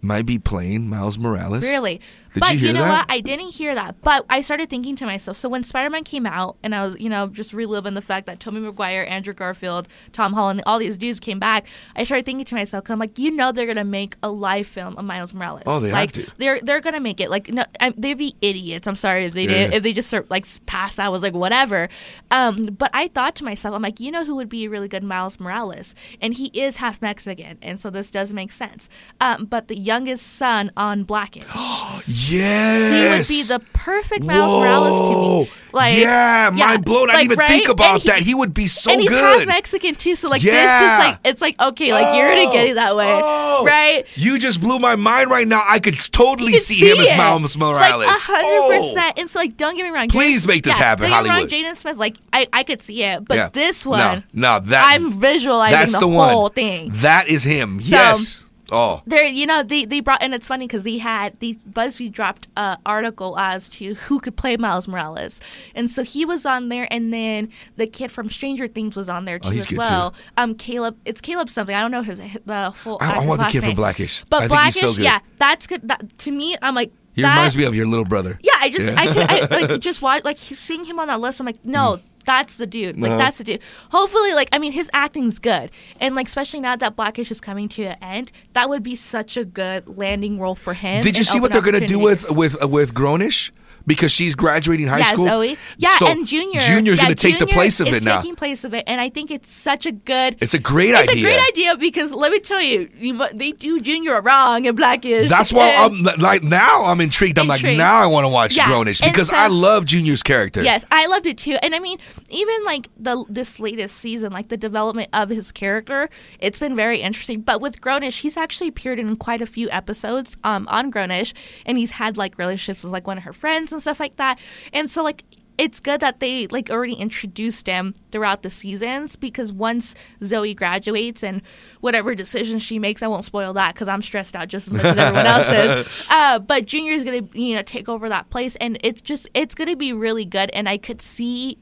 might 0.01 0.25
be 0.25 0.37
playing 0.37 0.89
Miles 0.89 1.17
Morales. 1.17 1.63
Uh-huh. 1.63 1.71
Really? 1.71 2.01
Did 2.33 2.39
but 2.39 2.53
you 2.53 2.59
hear 2.59 2.73
know 2.73 2.81
that? 2.81 3.07
what? 3.07 3.11
I 3.11 3.19
didn't 3.19 3.53
hear 3.53 3.75
that. 3.75 4.01
But 4.01 4.25
I 4.29 4.41
started 4.41 4.69
thinking 4.69 4.95
to 4.97 5.05
myself, 5.05 5.37
so 5.37 5.49
when 5.49 5.63
Spider 5.63 5.89
Man 5.89 6.03
came 6.03 6.25
out 6.25 6.57
and 6.63 6.73
I 6.73 6.83
was, 6.83 6.99
you 6.99 7.09
know, 7.09 7.27
just 7.27 7.53
reliving 7.53 7.93
the 7.93 8.01
fact 8.01 8.25
that 8.27 8.39
Tobey 8.39 8.59
Maguire, 8.59 9.05
Andrew 9.07 9.33
Garfield, 9.33 9.87
Tom 10.11 10.33
Holland, 10.33 10.63
all 10.65 10.79
these 10.79 10.97
dudes 10.97 11.19
came 11.19 11.39
back, 11.39 11.67
I 11.95 12.03
started 12.03 12.25
thinking 12.25 12.45
to 12.45 12.55
myself, 12.55 12.89
I'm 12.89 12.99
like, 12.99 13.17
you 13.19 13.31
know 13.31 13.51
they're 13.51 13.67
gonna 13.67 13.83
make 13.83 14.15
a 14.23 14.29
live 14.29 14.67
film 14.67 14.97
of 14.97 15.05
Miles 15.05 15.33
Morales. 15.33 15.63
Oh, 15.65 15.79
they 15.79 15.89
have 15.89 15.97
like, 15.97 16.11
to. 16.13 16.31
They're 16.37 16.59
they're 16.61 16.81
gonna 16.81 16.99
make 16.99 17.19
it. 17.19 17.29
Like 17.29 17.49
no 17.49 17.63
I, 17.79 17.93
they'd 17.97 18.15
be 18.15 18.35
idiots. 18.41 18.87
I'm 18.87 18.95
sorry 18.95 19.25
if 19.25 19.33
they 19.33 19.43
Yeah. 19.43 19.67
did 19.67 19.73
if 19.75 19.83
they 19.83 19.93
just 19.93 20.09
sort 20.09 20.23
of, 20.25 20.31
like 20.31 20.45
passed 20.65 20.99
out, 20.99 21.11
was 21.11 21.21
like 21.21 21.33
whatever. 21.33 21.89
Um, 22.31 22.65
but 22.65 22.89
I 22.93 23.07
thought 23.09 23.35
to 23.35 23.43
myself, 23.43 23.75
I'm 23.75 23.81
like, 23.81 23.99
you 23.99 24.11
know 24.11 24.25
who 24.25 24.35
would 24.35 24.49
be 24.49 24.65
a 24.65 24.69
really 24.69 24.87
good 24.87 25.03
Miles 25.03 25.39
Morales? 25.39 25.93
And 26.21 26.33
he 26.33 26.47
is 26.53 26.77
half 26.77 27.01
Mexican, 27.01 27.57
and 27.61 27.79
so 27.79 27.89
this 27.89 28.09
does 28.11 28.33
make 28.33 28.51
sense. 28.51 28.89
Um, 29.21 29.45
but 29.45 29.67
the 29.67 29.77
youngest 29.77 30.25
son 30.25 30.71
on 30.75 31.03
Blackish. 31.03 31.45
Yes. 32.29 33.27
He 33.29 33.35
would 33.37 33.41
be 33.41 33.47
the 33.47 33.59
perfect 33.73 34.23
Miles 34.23 34.51
Morales 34.51 35.09
to 35.09 35.21
me. 35.45 35.51
Like, 35.73 35.97
yeah, 35.97 36.51
mind 36.53 36.85
blown. 36.85 37.09
I 37.09 37.13
didn't 37.13 37.25
even 37.25 37.39
right? 37.39 37.47
think 37.47 37.67
about 37.67 38.03
he- 38.03 38.09
that. 38.09 38.19
He 38.19 38.35
would 38.35 38.53
be 38.53 38.67
so 38.67 38.91
and 38.91 39.01
he's 39.01 39.09
good. 39.09 39.39
half 39.39 39.47
Mexican 39.47 39.95
too, 39.95 40.15
so 40.15 40.29
like 40.29 40.43
Yeah. 40.43 40.51
this 40.51 40.61
just 40.87 40.99
like 40.99 41.19
it's 41.25 41.41
like 41.41 41.59
okay, 41.59 41.91
like 41.93 42.15
you're 42.15 42.29
gonna 42.29 42.51
get 42.55 42.67
it 42.69 42.75
that 42.75 42.95
way, 42.95 43.09
Oh. 43.11 43.63
right? 43.65 44.05
You 44.15 44.37
just 44.37 44.61
blew 44.61 44.77
my 44.77 44.95
mind 44.95 45.31
right 45.31 45.47
now. 45.47 45.63
I 45.67 45.79
could 45.79 45.97
totally 46.11 46.51
You 46.53 46.59
see, 46.59 46.91
him 46.91 46.99
as 46.99 47.09
it. 47.09 47.17
Miles 47.17 47.57
Morales. 47.57 48.05
Like 48.05 48.17
hundred 48.21 48.45
Oh. 48.45 48.93
percent. 48.93 49.19
And 49.19 49.27
so 49.29 49.39
like 49.39 49.57
don't 49.57 49.75
get 49.75 49.83
me 49.83 49.89
wrong. 49.89 50.09
Please 50.09 50.43
Jaden- 50.43 50.47
make 50.49 50.63
this 50.63 50.77
yeah, 50.77 50.83
happen, 50.85 51.09
Don't 51.09 51.23
get 51.23 51.33
me 51.33 51.39
wrong, 51.39 51.47
Jaden 51.47 51.75
Smith, 51.75 51.97
like 51.97 52.17
I, 52.31 52.45
I 52.53 52.61
could 52.61 52.83
see 52.83 53.01
it, 53.03 53.25
but 53.27 53.35
Yeah. 53.37 53.49
this 53.51 53.83
No, 53.83 53.91
one 53.91 54.23
no, 54.31 54.59
that 54.59 54.93
I'm 54.95 55.11
visualizing 55.19 55.71
that's 55.79 55.93
the, 55.93 56.01
the, 56.01 56.07
one. 56.07 56.29
whole 56.29 56.49
thing. 56.49 56.91
That 56.97 57.27
is 57.29 57.43
him. 57.43 57.81
So- 57.81 57.89
yes. 57.95 58.45
Oh. 58.73 59.01
There, 59.05 59.23
you 59.23 59.45
know, 59.45 59.63
they, 59.63 59.85
they 59.85 59.99
brought, 59.99 60.21
and 60.23 60.33
it's 60.33 60.47
funny 60.47 60.67
because 60.67 60.83
they 60.83 60.97
had, 60.97 61.39
the 61.39 61.57
BuzzFeed 61.69 62.11
dropped 62.11 62.47
an 62.57 62.77
article 62.85 63.37
as 63.37 63.69
to 63.69 63.93
who 63.93 64.19
could 64.19 64.35
play 64.35 64.57
Miles 64.57 64.87
Morales. 64.87 65.39
And 65.75 65.89
so 65.89 66.03
he 66.03 66.25
was 66.25 66.45
on 66.45 66.69
there, 66.69 66.87
and 66.91 67.13
then 67.13 67.49
the 67.77 67.87
kid 67.87 68.11
from 68.11 68.29
Stranger 68.29 68.67
Things 68.67 68.95
was 68.95 69.09
on 69.09 69.25
there 69.25 69.39
too 69.39 69.49
Oh, 69.49 69.57
as 69.57 69.71
well. 69.71 70.15
Um, 70.37 70.55
Caleb, 70.55 70.97
it's 71.05 71.21
Caleb 71.21 71.49
something. 71.49 71.75
I 71.75 71.81
don't 71.81 71.91
know 71.91 72.01
his, 72.01 72.17
the 72.17 72.73
full 72.75 72.97
I- 72.99 73.17
I 73.19 73.25
want 73.25 73.39
the 73.41 73.47
kid 73.47 73.63
from. 73.63 73.75
Blackish. 73.75 74.23
But 74.29 74.43
I 74.43 74.47
Blackish, 74.47 74.81
so 74.95 75.01
yeah, 75.01 75.19
that's 75.37 75.67
good. 75.67 75.87
That, 75.87 76.17
to 76.19 76.31
me, 76.31 76.55
I'm 76.61 76.73
like, 76.75 76.91
He 77.13 77.21
that, 77.21 77.35
reminds 77.35 77.55
me 77.55 77.65
of 77.65 77.75
your 77.75 77.85
little 77.85 78.05
brother. 78.05 78.39
Yeah, 78.41 78.53
I 78.59 78.69
just, 78.69 78.89
I 78.89 79.05
could, 79.13 79.53
I, 79.53 79.61
like, 79.67 79.81
just 79.81 80.01
watch, 80.01 80.23
like, 80.23 80.37
seeing 80.37 80.83
him 80.85 80.99
on 80.99 81.07
that 81.09 81.19
list, 81.19 81.39
I'm 81.39 81.45
like, 81.45 81.63
no, 81.63 81.99
that's 82.25 82.57
the 82.57 82.65
dude. 82.65 82.99
Like. 82.99 83.11
Uh-huh. 83.11 83.17
that's 83.17 83.37
the 83.37 83.43
dude. 83.43 83.61
Hopefully, 83.91 84.33
like, 84.33 84.49
I 84.51 84.59
mean, 84.59 84.71
his 84.71 84.89
acting's 84.93 85.39
good. 85.39 85.71
And, 85.99 86.15
like, 86.15 86.27
especially 86.27 86.59
now 86.59 86.75
that 86.75 86.95
Blackish 86.95 87.31
is 87.31 87.41
coming 87.41 87.69
to 87.69 87.83
an 87.83 87.97
end, 88.01 88.31
that 88.53 88.69
would 88.69 88.83
be 88.83 88.95
such 88.95 89.37
a 89.37 89.45
good 89.45 89.97
landing 89.97 90.39
role 90.39 90.55
for 90.55 90.73
him. 90.73 91.03
Did 91.03 91.17
you 91.17 91.23
see 91.23 91.39
what 91.39 91.51
they're 91.51 91.61
gonna 91.61 91.85
do 91.85 91.99
with 91.99 92.31
with 92.31 92.61
uh, 92.63 92.67
with 92.67 92.93
Grownish? 92.93 93.51
Because 93.85 94.11
she's 94.11 94.35
graduating 94.35 94.87
high 94.87 94.99
yeah, 94.99 95.03
school. 95.05 95.25
Zoe. 95.25 95.57
Yeah, 95.77 95.89
So 95.97 96.07
and 96.07 96.25
Junior. 96.25 96.61
Junior's 96.61 96.97
yeah, 96.97 97.05
gonna 97.05 97.15
take 97.15 97.39
the 97.39 97.47
place 97.47 97.79
of 97.79 97.87
it 97.87 98.03
now. 98.03 98.21
taking 98.21 98.35
place 98.35 98.63
of 98.63 98.73
it, 98.73 98.85
and 98.87 99.01
I 99.01 99.09
think 99.09 99.29
it's 99.29 99.51
such 99.51 99.85
a 99.85 99.91
good. 99.91 100.37
It's 100.41 100.53
a 100.53 100.59
great 100.59 100.91
it's 100.91 101.09
idea. 101.09 101.11
It's 101.11 101.19
a 101.19 101.37
great 101.37 101.49
idea 101.49 101.77
because 101.77 102.11
let 102.13 102.31
me 102.31 102.39
tell 102.39 102.61
you, 102.61 102.89
you 102.97 103.27
they 103.33 103.51
do 103.51 103.81
Junior 103.81 104.21
wrong 104.21 104.65
in 104.65 104.75
Blackish. 104.75 105.29
That's 105.29 105.51
why 105.51 105.75
I'm 105.75 106.01
like 106.19 106.43
now 106.43 106.85
I'm 106.85 107.01
intrigued. 107.01 107.37
I'm 107.39 107.47
like 107.47 107.63
now 107.63 107.99
I 107.99 108.07
want 108.07 108.23
to 108.23 108.29
watch 108.29 108.55
Yeah, 108.55 108.65
Grownish 108.65 109.03
because 109.03 109.29
so- 109.29 109.35
I 109.35 109.47
love 109.47 109.85
Junior's 109.85 110.23
character. 110.23 110.63
Yes, 110.63 110.85
I 110.91 111.07
loved 111.07 111.25
it 111.25 111.37
too. 111.37 111.57
And 111.61 111.75
I 111.75 111.79
mean, 111.79 111.97
even 112.29 112.63
like 112.63 112.89
the 112.97 113.25
this 113.27 113.59
latest 113.59 113.97
season, 113.97 114.31
like 114.31 114.47
the 114.49 114.57
development 114.57 115.09
of 115.13 115.29
his 115.29 115.51
character, 115.51 116.09
it's 116.39 116.59
been 116.59 116.75
very 116.75 117.01
interesting. 117.01 117.41
But 117.41 117.59
with 117.59 117.81
Grownish, 117.81 118.21
he's 118.21 118.37
actually 118.37 118.69
appeared 118.69 118.99
in 118.99 119.15
quite 119.17 119.41
a 119.41 119.45
few 119.45 119.69
episodes 119.71 120.37
um, 120.43 120.67
on 120.69 120.91
Grownish, 120.91 121.33
and 121.65 121.77
he's 121.77 121.91
had 121.91 122.15
like 122.17 122.37
relationships 122.37 122.83
with 122.83 122.91
like 122.91 123.07
one 123.07 123.17
of 123.17 123.23
her 123.23 123.33
friends 123.33 123.72
and 123.73 123.81
stuff 123.81 123.99
like 123.99 124.15
that. 124.15 124.39
And 124.71 124.89
so 124.89 125.03
like 125.03 125.23
it's 125.57 125.79
good 125.79 125.99
that 126.01 126.19
they 126.19 126.47
like 126.47 126.69
already 126.69 126.93
introduced 126.93 127.67
him 127.67 127.93
throughout 128.11 128.41
the 128.41 128.49
seasons 128.49 129.15
because 129.15 129.51
once 129.51 129.95
Zoe 130.23 130.53
graduates 130.53 131.23
and 131.23 131.41
whatever 131.81 132.15
decisions 132.15 132.63
she 132.63 132.79
makes, 132.79 133.03
I 133.03 133.07
won't 133.07 133.23
spoil 133.23 133.53
that 133.53 133.73
because 133.73 133.87
I'm 133.87 134.01
stressed 134.01 134.35
out 134.35 134.47
just 134.47 134.67
as 134.67 134.73
much 134.73 134.85
as 134.85 134.97
everyone 134.97 135.25
else 135.25 135.51
is. 135.87 136.03
Uh, 136.09 136.37
but 136.39 136.65
Junior 136.65 136.93
is 136.93 137.03
gonna 137.03 137.27
you 137.33 137.55
know 137.55 137.61
take 137.61 137.89
over 137.89 138.07
that 138.09 138.29
place, 138.29 138.55
and 138.57 138.77
it's 138.83 139.01
just 139.01 139.27
it's 139.33 139.55
gonna 139.55 139.75
be 139.75 139.93
really 139.93 140.25
good, 140.25 140.49
and 140.53 140.69
I 140.69 140.77
could 140.77 141.01
see 141.01 141.57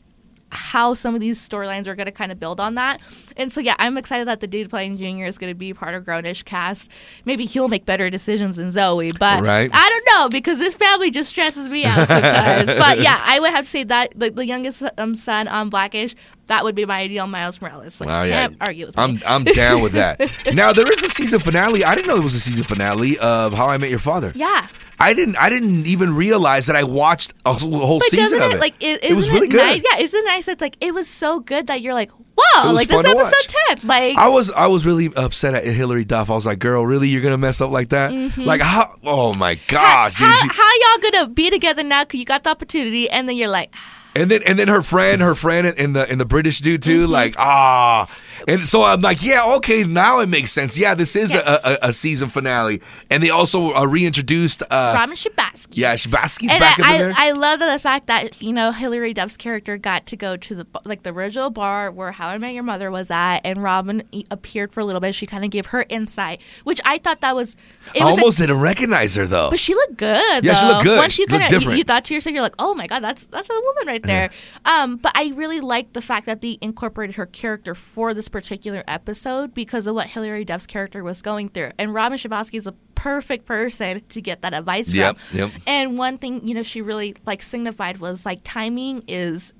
how 0.51 0.93
some 0.93 1.15
of 1.15 1.22
these 1.22 1.39
storylines 1.39 1.88
are 1.88 1.96
going 1.96 2.05
to 2.08 2.12
kind 2.12 2.31
of 2.31 2.39
build 2.39 2.60
on 2.60 2.75
that. 2.75 3.01
And 3.38 3.51
so, 3.51 3.62
yeah, 3.62 3.75
I'm 3.79 3.98
excited 3.98 4.27
that 4.27 4.39
the 4.41 4.48
dude 4.48 4.70
playing 4.70 4.98
Junior 4.98 5.25
is 5.25 5.38
going 5.38 5.50
to 5.51 5.55
be 5.55 5.74
part 5.74 5.93
of 5.96 6.03
Grownish 6.03 6.43
cast. 6.46 6.89
Maybe 7.25 7.46
he'll 7.46 7.67
make 7.70 7.86
better 7.86 8.10
decisions 8.10 8.58
than 8.58 8.70
Zoe, 8.72 9.10
but 9.20 9.41
Right. 9.43 9.70
I 9.74 9.89
don't 9.89 10.15
know 10.20 10.29
because 10.29 10.60
this 10.60 10.75
family 10.75 11.10
just 11.12 11.29
stresses 11.29 11.70
me 11.70 11.86
out 11.86 12.08
sometimes. 12.08 12.65
but 12.77 13.00
yeah, 13.00 13.22
I 13.25 13.39
would 13.39 13.51
have 13.51 13.63
to 13.65 13.70
say 13.70 13.84
that 13.86 14.12
the, 14.15 14.29
the 14.31 14.46
youngest 14.46 14.84
um, 14.98 15.15
son 15.15 15.48
on 15.48 15.70
Blackish, 15.70 16.15
that 16.48 16.63
would 16.65 16.75
be 16.75 16.86
my 16.86 17.00
ideal 17.00 17.27
Miles 17.27 17.62
Morales. 17.62 18.01
Like, 18.01 18.10
Oh, 18.10 18.24
yeah. 18.24 18.48
can't 18.48 18.58
argue 18.60 18.88
with 18.88 18.98
me. 18.98 19.03
I'm. 19.03 19.22
I'm 19.25 19.43
down 19.46 19.81
with 19.81 19.93
that. 19.93 20.20
now 20.53 20.74
there 20.74 20.91
is 20.91 21.01
a 21.01 21.08
season 21.10 21.39
finale. 21.39 21.86
I 21.86 21.96
didn't 21.96 22.08
know 22.08 22.15
there 22.15 22.24
was 22.24 22.36
a 22.36 22.39
season 22.41 22.63
finale 22.65 23.17
of 23.20 23.53
How 23.53 23.67
I 23.67 23.77
Met 23.77 23.89
Your 23.89 24.00
Father. 24.00 24.31
yeah. 24.36 24.67
I 25.01 25.13
didn't 25.13 25.36
I 25.38 25.50
didn't 25.50 25.86
even 25.88 26.15
realize 26.15 26.67
that 26.67 26.75
I 26.75 26.84
watched 26.84 27.34
a 27.46 27.53
whole, 27.53 28.00
But 28.00 28.10
season 28.10 28.41
of 28.41 28.51
it 28.51 28.55
it. 28.55 28.60
like 28.60 28.75
it, 28.84 29.03
it 29.03 29.13
was 29.15 29.29
really 29.29 29.48
good. 29.48 29.58
Nice? 29.58 29.84
Yeah, 29.91 30.03
isn't 30.03 30.20
it 30.20 30.25
nice? 30.25 30.48
It's 30.48 30.62
like 30.62 30.77
it 30.79 30.93
was 30.93 31.08
so 31.10 31.39
good 31.39 31.67
that 31.67 31.81
you're 31.81 31.93
like, 31.93 32.12
wow, 32.12 32.43
was 32.65 32.74
like 32.74 32.88
this 32.88 33.03
episode 33.05 33.15
watch. 33.15 33.48
ten, 33.79 33.88
like 33.88 34.17
I 34.17 34.29
was 34.29 34.51
I 34.51 34.67
was 34.67 34.86
really 34.86 35.10
upset 35.15 35.53
at 35.53 35.63
Hilary 35.65 36.05
Duff. 36.05 36.29
I 36.29 36.34
was 36.36 36.46
like, 36.46 36.60
"Girl, 36.60 36.86
really? 36.86 37.08
You're 37.10 37.22
gonna 37.22 37.38
mess 37.38 37.62
up 37.62 37.72
like 37.72 37.89
that? 37.89 38.12
Like 38.38 38.62
how? 38.62 38.96
Oh 39.03 39.34
my 39.34 39.55
gosh, 39.67 40.15
Mm-hmm. 40.15 40.24
how, 40.25 40.36
she- 40.36 40.50
how 40.58 40.72
y'all 40.98 41.12
gonna 41.12 41.27
be 41.34 41.50
together 41.50 41.84
now? 41.84 42.03
Cause 42.05 42.20
you 42.20 42.25
got 42.25 42.43
the 42.43 42.50
opportunity, 42.51 43.10
and 43.10 43.27
then 43.27 43.36
you're 43.38 43.48
like, 43.50 43.74
And 44.15 44.29
then 44.29 44.41
and 44.46 44.60
then 44.60 44.67
her 44.67 44.81
friend, 44.81 45.22
her 45.22 45.36
friend 45.36 45.67
in 45.67 45.93
the 45.93 46.10
in 46.12 46.17
the 46.17 46.25
British 46.25 46.60
dude 46.60 46.84
too, 46.84 47.03
Mm-hmm. 47.03 47.12
like 47.12 47.36
ah. 47.39 48.08
And 48.48 48.64
so 48.64 48.84
I'm 48.84 49.02
like, 49.02 49.24
yeah, 49.24 49.56
okay, 49.58 49.84
now 49.84 50.20
it 50.20 50.30
makes 50.30 50.52
sense. 50.52 50.78
Yeah, 50.78 50.96
this 50.96 51.16
is 51.16 51.34
Yes. 51.34 51.44
a, 51.64 51.70
a, 51.86 51.90
a 51.90 51.94
season 51.94 52.30
finale, 52.30 52.82
and 53.10 53.22
they 53.22 53.30
also 53.30 53.74
uh, 53.74 53.86
reintroduced. 53.86 54.64
Uh, 54.64 54.94
Robin 54.96 55.16
Scherbatsky. 55.16 55.70
yeah, 55.77 55.94
Scherbatsky's 55.96 56.51
and 56.51 56.60
back 56.60 56.80
I, 56.80 56.94
in 56.94 57.00
there. 57.00 57.14
I, 57.18 57.27
I 57.30 57.32
love 57.32 57.60
the 57.60 57.77
fact 57.80 58.08
that 58.08 58.42
you 58.42 58.54
know 58.54 58.72
Hilary 58.72 59.14
Duff's 59.14 59.38
character 59.38 59.77
got 59.77 60.06
to 60.08 60.18
go 60.18 60.36
to 60.38 60.56
the 60.56 60.68
like 60.86 61.04
the 61.04 61.12
original 61.14 61.50
bar 61.50 61.92
where 61.92 62.12
How 62.12 62.27
I 62.30 62.38
Met 62.38 62.54
Your 62.54 62.64
Mother 62.64 62.90
was 62.92 63.12
at, 63.12 63.40
and 63.46 63.62
Robin 63.62 64.04
appeared 64.32 64.74
for 64.74 64.80
a 64.80 64.86
little 64.86 65.01
bit. 65.01 65.14
She 65.16 65.25
kind 65.25 65.44
of 65.46 65.51
gave 65.51 65.68
her 65.68 65.86
insight, 65.90 66.42
which 66.64 66.82
I 66.86 66.98
thought 66.98 67.22
that 67.22 67.36
was. 67.36 67.56
It 67.94 68.01
I 68.01 68.06
was 68.06 68.16
almost 68.16 68.38
didn't 68.40 68.60
recognize 68.60 69.16
her 69.16 69.25
though. 69.27 69.50
but 69.50 69.60
she 69.60 69.74
looked 69.75 69.98
good. 69.98 70.44
Yeah, 70.44 70.54
she 70.56 70.66
looked 70.66 70.84
good. 70.84 70.98
Once 70.98 71.18
you 71.20 71.25
kind 71.27 71.54
of 71.54 71.64
you, 71.64 71.72
you 71.72 71.84
thought 71.84 72.06
to 72.06 72.14
yourself, 72.14 72.34
you're 72.34 72.42
like, 72.44 72.56
oh 72.60 72.74
my 72.74 72.88
god, 72.88 73.00
that's 73.04 73.25
that's 73.27 73.50
a 73.50 73.54
woman 73.54 73.88
right 73.88 74.04
there. 74.04 74.30
Um, 74.66 74.98
but 74.98 75.12
I 75.16 75.30
really 75.36 75.60
liked 75.60 75.94
the 75.94 76.01
fact 76.01 76.25
that 76.25 76.42
they 76.42 76.58
incorporated 76.62 77.16
her 77.18 77.25
character 77.25 77.75
for 77.75 78.14
this 78.14 78.27
particular 78.31 78.83
episode 78.87 79.53
because 79.53 79.87
of 79.87 79.96
what 79.96 80.07
Hilary 80.07 80.46
Duff's 80.46 80.65
character 80.67 81.03
was 81.03 81.22
going 81.22 81.50
through. 81.50 81.72
And 81.77 81.94
Robin 81.94 82.17
Scherbatsky 82.17 82.55
is 82.55 82.67
a 82.67 82.74
perfect 82.96 83.46
person 83.46 84.01
to 84.09 84.22
get 84.22 84.41
that 84.41 84.53
advice 84.53 84.91
Yep, 84.91 85.17
from. 85.17 85.37
yep. 85.37 85.51
And 85.67 85.98
one 85.98 86.17
thing 86.17 86.48
you 86.48 86.53
know 86.53 86.63
she 86.63 86.81
really 86.81 87.15
like 87.25 87.41
signified 87.41 87.98
was 87.98 88.25
like 88.25 88.41
timing 88.44 89.03
is. 89.07 89.53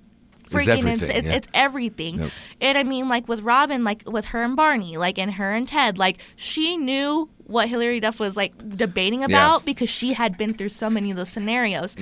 Freaking, 0.50 0.58
it's, 0.58 0.68
everything, 0.68 1.16
it's, 1.16 1.28
yeah. 1.30 1.34
it's 1.36 1.48
everything. 1.54 2.20
Yep. 2.20 2.32
And 2.60 2.78
I 2.78 2.84
mean, 2.84 3.08
like 3.08 3.30
with 3.30 3.40
Robin, 3.40 3.86
like 3.86 4.04
with 4.06 4.26
her 4.26 4.44
and 4.44 4.58
Barney, 4.58 4.98
like 4.98 5.18
and 5.18 5.36
her 5.36 5.54
and 5.54 5.66
Ted, 5.66 5.98
like 5.98 6.20
she 6.36 6.76
knew 6.76 7.30
what 7.46 7.70
Hilary 7.70 8.02
Duff 8.02 8.20
was 8.20 8.36
like 8.36 8.52
debating 8.68 9.24
about 9.24 9.64
because 9.64 9.90
she 9.90 10.12
had 10.12 10.38
been 10.38 10.54
through 10.54 10.68
so 10.68 10.90
many 10.90 11.10
of 11.10 11.16
those 11.16 11.30
scenarios. 11.30 11.96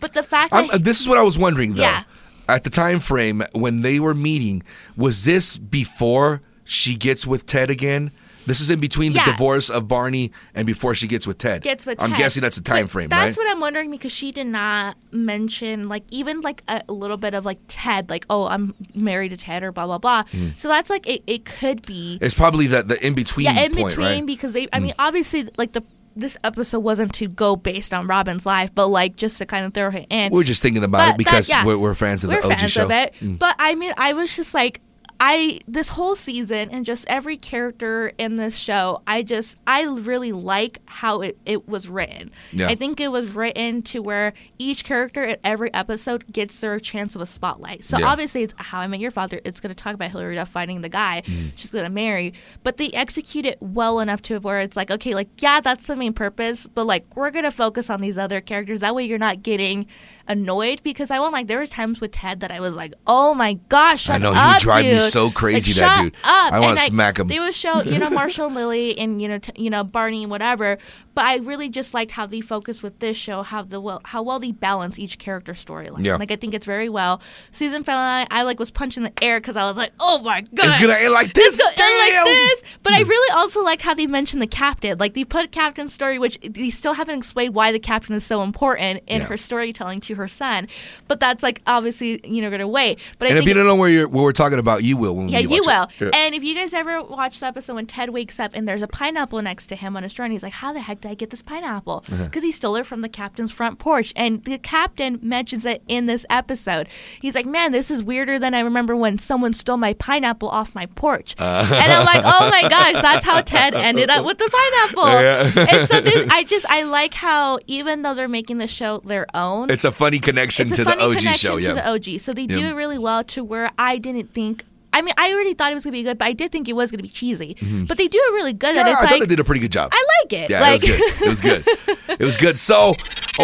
But 0.00 0.12
the 0.12 0.24
fact 0.24 0.52
I'm, 0.52 0.66
that 0.66 0.74
uh, 0.74 0.78
this 0.78 1.00
is 1.00 1.08
what 1.08 1.18
I 1.18 1.22
was 1.22 1.38
wondering 1.38 1.74
though. 1.74 1.82
Yeah. 1.82 2.02
At 2.48 2.64
the 2.64 2.70
time 2.70 3.00
frame 3.00 3.42
when 3.52 3.82
they 3.82 3.98
were 4.00 4.14
meeting, 4.14 4.62
was 4.96 5.24
this 5.24 5.56
before 5.58 6.42
she 6.64 6.94
gets 6.94 7.26
with 7.26 7.46
Ted 7.46 7.70
again? 7.70 8.10
This 8.46 8.60
is 8.60 8.68
in 8.68 8.78
between 8.78 9.12
the 9.14 9.20
Yeah. 9.20 9.24
divorce 9.32 9.70
of 9.70 9.88
Barney 9.88 10.30
and 10.54 10.66
before 10.66 10.94
she 10.94 11.06
gets 11.06 11.26
with 11.26 11.38
Ted. 11.38 11.62
gets 11.62 11.86
with 11.86 12.02
I'm 12.02 12.10
Ted. 12.10 12.18
guessing 12.18 12.42
that's 12.42 12.56
the 12.56 12.62
time 12.62 12.84
But 12.84 12.90
frame, 12.90 13.08
That's 13.08 13.38
right? 13.38 13.42
what 13.46 13.50
I'm 13.50 13.60
wondering 13.60 13.90
because 13.90 14.12
she 14.12 14.32
did 14.32 14.46
not 14.48 14.98
mention 15.12 15.88
like 15.88 16.02
even 16.10 16.42
like 16.42 16.62
a 16.68 16.82
little 16.92 17.16
bit 17.16 17.32
of 17.32 17.46
like 17.46 17.58
Ted, 17.68 18.10
like 18.10 18.26
oh 18.28 18.46
I'm 18.46 18.74
married 18.94 19.30
to 19.30 19.38
Ted 19.38 19.62
or 19.62 19.72
blah 19.72 19.86
blah 19.86 19.96
blah. 19.96 20.24
Hmm. 20.24 20.48
So 20.58 20.68
that's 20.68 20.90
like 20.90 21.06
it, 21.08 21.22
it 21.26 21.46
could 21.46 21.86
be 21.86 22.18
it's 22.20 22.34
probably 22.34 22.66
the 22.66 22.82
the 22.82 23.02
in 23.06 23.14
between 23.14 23.46
yeah 23.46 23.62
in 23.62 23.72
point, 23.74 23.88
between 23.92 24.06
right? 24.06 24.18
Hmm. 24.20 24.26
because 24.26 24.52
they 24.52 24.68
I 24.74 24.78
mean 24.78 24.92
obviously 24.98 25.48
like 25.56 25.72
the 25.72 25.82
this 26.16 26.36
episode 26.44 26.80
wasn't 26.80 27.12
to 27.14 27.28
go 27.28 27.56
based 27.56 27.92
on 27.92 28.06
Robin's 28.06 28.46
life, 28.46 28.70
but 28.74 28.86
like 28.88 29.16
just 29.16 29.38
to 29.38 29.46
kind 29.46 29.64
of 29.66 29.74
throw 29.74 29.90
her 29.90 30.04
in. 30.08 30.32
We're 30.32 30.44
just 30.44 30.62
thinking 30.62 30.84
about 30.84 30.98
But 30.98 31.04
it 31.04 31.08
that- 31.10 31.18
because 31.18 31.48
yeah. 31.48 31.64
we're, 31.64 31.78
we're 31.78 31.94
fans 31.94 32.24
of 32.24 32.30
the 32.30 32.38
OG 32.42 32.58
fans 32.58 32.72
show. 32.72 32.82
Mm. 32.82 32.84
of 32.84 32.90
it. 32.90 33.38
But 33.38 33.56
I 33.58 33.74
mean, 33.74 33.92
I 33.96 34.12
was 34.12 34.34
just 34.34 34.54
like, 34.54 34.80
I 35.20 35.60
this 35.68 35.90
whole 35.90 36.16
season 36.16 36.70
and 36.70 36.84
just 36.84 37.06
every 37.08 37.36
character 37.36 38.12
in 38.18 38.36
this 38.36 38.56
show, 38.56 39.02
I 39.06 39.22
just 39.22 39.56
I 39.66 39.84
really 39.84 40.32
like 40.32 40.80
how 40.86 41.20
it, 41.22 41.38
it 41.46 41.68
was 41.68 41.88
written. 41.88 42.30
Yeah. 42.52 42.68
I 42.68 42.74
think 42.74 43.00
it 43.00 43.08
was 43.12 43.30
written 43.30 43.82
to 43.82 44.00
where 44.02 44.32
each 44.58 44.84
character 44.84 45.22
in 45.22 45.36
every 45.44 45.72
episode 45.72 46.30
gets 46.32 46.60
their 46.60 46.78
chance 46.80 47.14
of 47.14 47.20
a 47.20 47.26
spotlight. 47.26 47.84
So 47.84 47.98
Yeah. 47.98 48.06
obviously, 48.06 48.42
it's 48.42 48.54
How 48.56 48.80
I 48.80 48.86
Met 48.86 49.00
Your 49.00 49.10
Father. 49.10 49.40
It's 49.44 49.60
going 49.60 49.74
to 49.74 49.80
talk 49.82 49.94
about 49.94 50.10
Hilary 50.10 50.34
Duff 50.34 50.48
finding 50.50 50.80
the 50.82 50.88
guy 50.88 51.22
Mm. 51.26 51.52
she's 51.56 51.70
going 51.70 51.84
to 51.84 51.90
marry, 51.90 52.34
but 52.62 52.76
they 52.76 52.88
execute 52.90 53.46
it 53.46 53.56
well 53.60 54.00
enough 54.00 54.20
to 54.22 54.38
where 54.40 54.60
it's 54.60 54.76
like, 54.76 54.90
okay, 54.90 55.14
like 55.14 55.28
yeah, 55.38 55.60
that's 55.60 55.86
the 55.86 55.96
main 55.96 56.12
purpose, 56.12 56.66
but 56.66 56.84
like 56.84 57.04
we're 57.16 57.30
going 57.30 57.44
to 57.44 57.50
focus 57.52 57.88
on 57.88 58.00
these 58.00 58.18
other 58.18 58.40
characters. 58.40 58.80
That 58.80 58.94
way, 58.94 59.04
you're 59.04 59.18
not 59.18 59.42
getting 59.42 59.86
annoyed 60.26 60.82
because 60.82 61.10
I 61.10 61.18
won't 61.18 61.32
like 61.32 61.46
there 61.48 61.60
was 61.60 61.70
times 61.70 62.00
with 62.00 62.12
Ted 62.12 62.40
that 62.40 62.50
I 62.50 62.58
was 62.60 62.76
like, 62.76 62.94
oh 63.06 63.34
my 63.34 63.54
gosh, 63.68 64.08
I 64.08 64.16
know, 64.18 64.32
he 64.32 64.58
drive 64.60 64.84
me 64.84 64.98
so 65.04 65.30
crazy, 65.30 65.78
Like, 65.80 65.90
that 65.90 66.02
dude. 66.02 66.14
Up. 66.24 66.52
I 66.52 66.56
And, 66.56 66.64
like, 66.64 66.78
smack 66.78 67.18
him. 67.18 67.28
They 67.28 67.40
would 67.40 67.54
show 67.54 67.82
you 67.82 67.98
know 67.98 68.10
Marshall 68.20 68.50
Lily 68.50 68.98
and 68.98 69.20
you 69.20 69.28
know 69.28 69.38
t- 69.38 69.52
you 69.62 69.70
know 69.70 69.84
Barney 69.84 70.22
and 70.22 70.30
whatever, 70.30 70.78
but 71.14 71.24
I 71.24 71.36
really 71.36 71.68
just 71.68 71.94
liked 71.94 72.12
how 72.12 72.26
they 72.26 72.40
focus 72.40 72.82
with 72.82 73.00
this 73.00 73.16
show, 73.16 73.42
how 73.42 73.62
the 73.62 73.80
well, 73.80 74.00
how 74.04 74.22
well 74.22 74.38
they 74.38 74.52
balance 74.52 74.98
each 74.98 75.18
character 75.18 75.52
storyline. 75.52 76.04
Yeah. 76.04 76.16
Like 76.16 76.30
I 76.30 76.36
think 76.36 76.54
it's 76.54 76.66
very 76.66 76.88
well. 76.88 77.20
Season 77.50 77.82
finale, 77.82 78.26
I 78.30 78.44
I 78.44 78.46
like 78.46 78.58
was 78.58 78.70
punching 78.70 79.02
the 79.04 79.12
air 79.22 79.40
because 79.40 79.56
I 79.56 79.64
was 79.64 79.76
like, 79.76 79.92
oh 79.98 80.18
my 80.18 80.42
god, 80.42 80.66
It's 80.66 80.78
gonna 80.78 80.94
end 80.94 81.14
like 81.14 81.32
this. 81.32 81.58
It's 81.58 81.80
gonna 81.80 81.90
end 81.90 82.16
like 82.16 82.24
this. 82.26 82.62
But 82.82 82.92
I 82.92 83.02
hmm. 83.02 83.08
really 83.08 83.32
also 83.32 83.62
like 83.62 83.80
how 83.80 83.94
they 83.94 84.06
mentioned 84.06 84.42
the 84.42 84.46
captain. 84.46 84.98
Like 84.98 85.14
they 85.14 85.24
put 85.24 85.50
captain's 85.50 85.94
story, 85.94 86.18
which 86.18 86.38
they 86.42 86.68
still 86.70 86.94
haven't 86.94 87.16
explained 87.16 87.54
why 87.54 87.72
the 87.72 87.78
captain 87.78 88.14
is 88.14 88.24
so 88.24 88.42
important 88.42 89.02
in 89.06 89.20
Yeah. 89.20 89.26
her 89.26 89.36
storytelling 89.36 90.00
to 90.02 90.16
her 90.16 90.28
son. 90.28 90.68
But 91.08 91.20
that's 91.20 91.42
like 91.42 91.62
obviously 91.66 92.20
you 92.24 92.42
know 92.42 92.50
gonna 92.50 92.68
wait. 92.68 92.98
But 93.18 93.26
I 93.26 93.30
And 93.30 93.38
if 93.38 93.46
you 93.46 93.54
don't 93.54 93.66
know 93.66 93.76
where 93.76 93.88
you're, 93.88 94.08
what 94.08 94.22
we're 94.22 94.32
talking 94.32 94.58
about, 94.58 94.82
you 94.82 94.96
will. 94.96 95.16
When 95.16 95.28
yeah, 95.28 95.38
you, 95.38 95.48
you 95.48 95.62
will. 95.64 95.88
Yeah. 95.98 96.10
And 96.12 96.34
if 96.34 96.44
you 96.44 96.54
guys 96.54 96.74
ever 96.74 97.02
watch 97.02 97.40
the 97.40 97.46
episode 97.46 97.74
when 97.74 97.86
Ted 97.86 98.10
wakes 98.10 98.38
up 98.38 98.50
and 98.54 98.68
there's 98.68 98.82
a 98.82 98.88
pineapple 98.88 99.40
next 99.40 99.68
to 99.68 99.76
him 99.76 99.96
on 99.96 100.02
his 100.02 100.18
and 100.18 100.32
he's 100.32 100.42
like, 100.42 100.54
"How 100.54 100.72
the 100.72 100.80
heck 100.80 101.00
did 101.04 101.10
I 101.10 101.14
get 101.14 101.30
this 101.30 101.42
pineapple?" 101.42 102.04
Uh-huh. 102.10 102.24
Because 102.24 102.42
he 102.42 102.50
stole 102.52 102.76
it 102.76 102.86
from 102.86 103.00
the 103.02 103.08
captain's 103.08 103.52
front 103.52 103.78
porch, 103.78 104.12
and 104.16 104.42
the 104.44 104.58
captain 104.58 105.18
mentions 105.22 105.64
it 105.66 105.82
in 105.86 106.06
this 106.06 106.24
episode. 106.30 106.88
He's 107.20 107.34
like, 107.34 107.46
"Man, 107.46 107.72
this 107.72 107.90
is 107.90 108.02
weirder 108.02 108.38
than 108.38 108.54
I 108.54 108.60
remember 108.60 108.96
when 108.96 109.18
someone 109.18 109.52
stole 109.52 109.76
my 109.76 109.92
pineapple 109.94 110.48
off 110.48 110.74
my 110.74 110.86
porch." 110.86 111.34
Uh. 111.38 111.66
and 111.82 111.92
I'm 111.92 112.06
like, 112.06 112.22
"Oh 112.24 112.48
my 112.50 112.62
gosh, 112.68 112.94
that's 113.02 113.24
how 113.24 113.40
Ted 113.42 113.74
ended 113.74 114.08
up 114.10 114.24
with 114.24 114.38
the 114.38 114.48
pineapple." 114.50 115.04
Yeah. 115.24 115.66
and 115.70 115.88
so 115.88 116.00
this, 116.00 116.26
I 116.30 116.44
just 116.44 116.66
I 116.68 116.82
like 116.84 117.14
how 117.14 117.58
even 117.66 118.02
though 118.02 118.14
they're 118.14 118.28
making 118.28 118.58
the 118.58 118.66
show 118.66 118.98
their 119.04 119.26
own, 119.34 119.70
it's 119.70 119.84
a 119.84 119.92
funny 119.92 120.18
connection 120.18 120.66
it's 120.68 120.76
to 120.76 120.82
a 120.82 120.84
the 120.86 120.98
OG 121.00 121.16
connection 121.18 121.50
show. 121.50 121.56
to 121.58 121.62
Yeah. 121.62 121.72
the 121.74 121.88
OG. 121.90 122.20
So 122.20 122.32
they 122.32 122.46
do 122.46 122.58
it 122.68 122.74
really 122.74 122.98
well 122.98 123.22
to 123.24 123.44
where 123.44 123.70
I 123.78 123.98
didn't 123.98 124.32
think. 124.32 124.64
I 124.94 125.02
mean, 125.02 125.12
I 125.18 125.32
already 125.32 125.52
thought 125.54 125.70
it 125.70 125.74
was 125.74 125.84
gonna 125.84 125.92
be 125.92 126.02
good, 126.04 126.16
but 126.18 126.26
I 126.26 126.32
did 126.32 126.52
think 126.52 126.68
it 126.68 126.72
was 126.74 126.90
gonna 126.90 127.02
be 127.02 127.08
cheesy. 127.10 127.56
But 127.86 127.98
they 127.98 128.08
do 128.08 128.18
it 128.18 128.32
really 128.32 128.52
good. 128.54 128.76
Mm-hmm. 128.76 128.76
Yeah, 128.78 128.84
I 128.86 128.90
it's 128.92 129.00
thought 129.02 129.10
like 129.10 129.20
they 129.20 129.26
did 129.26 129.40
a 129.40 129.44
pretty 129.44 129.60
good 129.60 129.72
job. 129.72 129.90
I 129.92 130.06
like 130.22 130.32
it. 130.32 130.50
Yeah, 130.50 130.60
like, 130.60 130.80
it 130.82 131.28
was 131.28 131.40
good. 131.40 131.62
It 131.66 131.66
was 131.66 131.96
good. 131.98 132.18
it 132.20 132.24
was 132.24 132.36
good. 132.36 132.58
So 132.58 132.92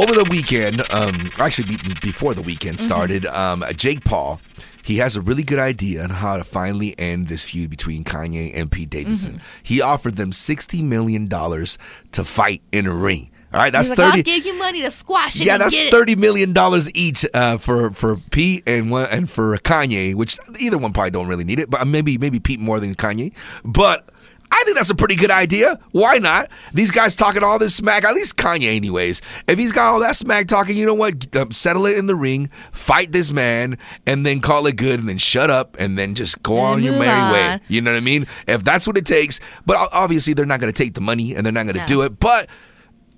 over 0.01 0.15
the 0.15 0.27
weekend, 0.31 0.81
um, 0.95 1.15
actually 1.39 1.77
before 2.01 2.33
the 2.35 2.43
weekend 2.43 2.79
Mm-hmm. 2.79 2.87
started, 2.87 3.27
um, 3.27 3.65
Jake 3.77 4.05
Paul. 4.05 4.41
He 4.83 4.97
has 4.97 5.15
a 5.15 5.21
really 5.21 5.43
good 5.43 5.59
idea 5.59 6.03
on 6.03 6.11
how 6.11 6.37
to 6.39 6.43
finally 6.43 6.99
end 6.99 7.29
this 7.29 7.45
feud 7.49 7.69
between 7.71 8.03
Kanye 8.03 8.51
and 8.59 8.73
Pete 8.73 8.89
Davidson. 8.91 9.35
Mm-hmm. 9.35 9.45
He 9.63 9.81
offered 9.83 10.17
them 10.17 10.33
sixty 10.33 10.83
million 10.83 11.29
dollars 11.29 11.79
to 12.13 12.25
fight 12.25 12.63
in 12.73 12.87
a 12.87 12.95
ring. 12.95 13.31
All 13.53 13.59
right, 13.61 13.73
that's 13.73 13.91
like, 13.91 13.99
I'll 13.99 14.23
give 14.23 14.47
you 14.47 14.57
money 14.57 14.83
to 14.83 14.91
squash 14.93 15.41
it. 15.41 15.45
Yeah, 15.47 15.59
that's 15.59 15.77
thirty 15.91 16.15
million 16.15 16.53
dollars 16.53 16.89
each 16.95 17.27
uh, 17.35 17.59
for 17.59 17.91
for 17.91 18.17
Pete 18.31 18.63
and 18.67 18.91
one 18.91 19.09
and 19.11 19.29
for 19.31 19.57
Kanye, 19.59 20.15
which 20.15 20.39
either 20.61 20.79
one 20.79 20.93
probably 20.93 21.11
don't 21.11 21.27
really 21.27 21.45
need 21.45 21.59
it, 21.59 21.69
but 21.69 21.85
maybe 21.87 22.17
maybe 22.17 22.39
Pete 22.39 22.61
more 22.61 22.79
than 22.79 22.95
Kanye. 22.95 23.33
But 23.65 24.09
I 24.53 24.63
think 24.65 24.77
that's 24.77 24.91
a 24.91 24.95
pretty 24.95 25.17
good 25.17 25.31
idea. 25.33 25.79
Why 25.93 26.19
not? 26.19 26.49
These 26.75 26.91
guys 26.93 27.17
talking 27.17 27.43
all 27.43 27.59
this 27.59 27.75
smack. 27.75 28.05
At 28.05 28.15
least 28.15 28.37
Kanye, 28.37 28.75
anyways. 28.77 29.21
If 29.49 29.59
he's 29.59 29.73
got 29.73 29.89
all 29.89 30.01
that 30.01 30.15
smack 30.17 30.47
talking, 30.47 30.77
you 30.77 30.87
know 30.87 30.95
what? 30.95 31.35
Um, 31.37 31.51
settle 31.51 31.87
it 31.87 31.97
in 31.99 32.07
the 32.07 32.15
ring, 32.17 32.51
fight 32.73 33.11
this 33.11 33.33
man, 33.33 33.79
and 34.07 34.25
then 34.25 34.41
call 34.41 34.67
it 34.67 34.77
good, 34.77 35.01
and 35.01 35.09
then 35.09 35.19
shut 35.19 35.51
up, 35.51 35.77
and 35.81 35.99
then 35.99 36.15
just 36.15 36.41
go 36.43 36.57
on 36.59 36.83
your 36.85 36.97
merry 36.99 37.33
way. 37.33 37.61
You 37.69 37.81
know 37.81 37.91
what 37.93 37.97
I 37.97 38.01
mean? 38.01 38.27
If 38.47 38.63
that's 38.63 38.87
what 38.87 38.97
it 38.97 39.07
takes. 39.07 39.41
But 39.67 39.89
obviously, 39.93 40.35
they're 40.35 40.47
not 40.47 40.61
going 40.61 40.73
to 40.73 40.83
take 40.85 40.95
the 40.95 41.01
money, 41.01 41.35
and 41.35 41.45
they're 41.45 41.53
not 41.53 41.65
going 41.65 41.75
to 41.75 41.81
No. 41.83 41.87
do 41.87 42.03
it. 42.03 42.19
But 42.21 42.49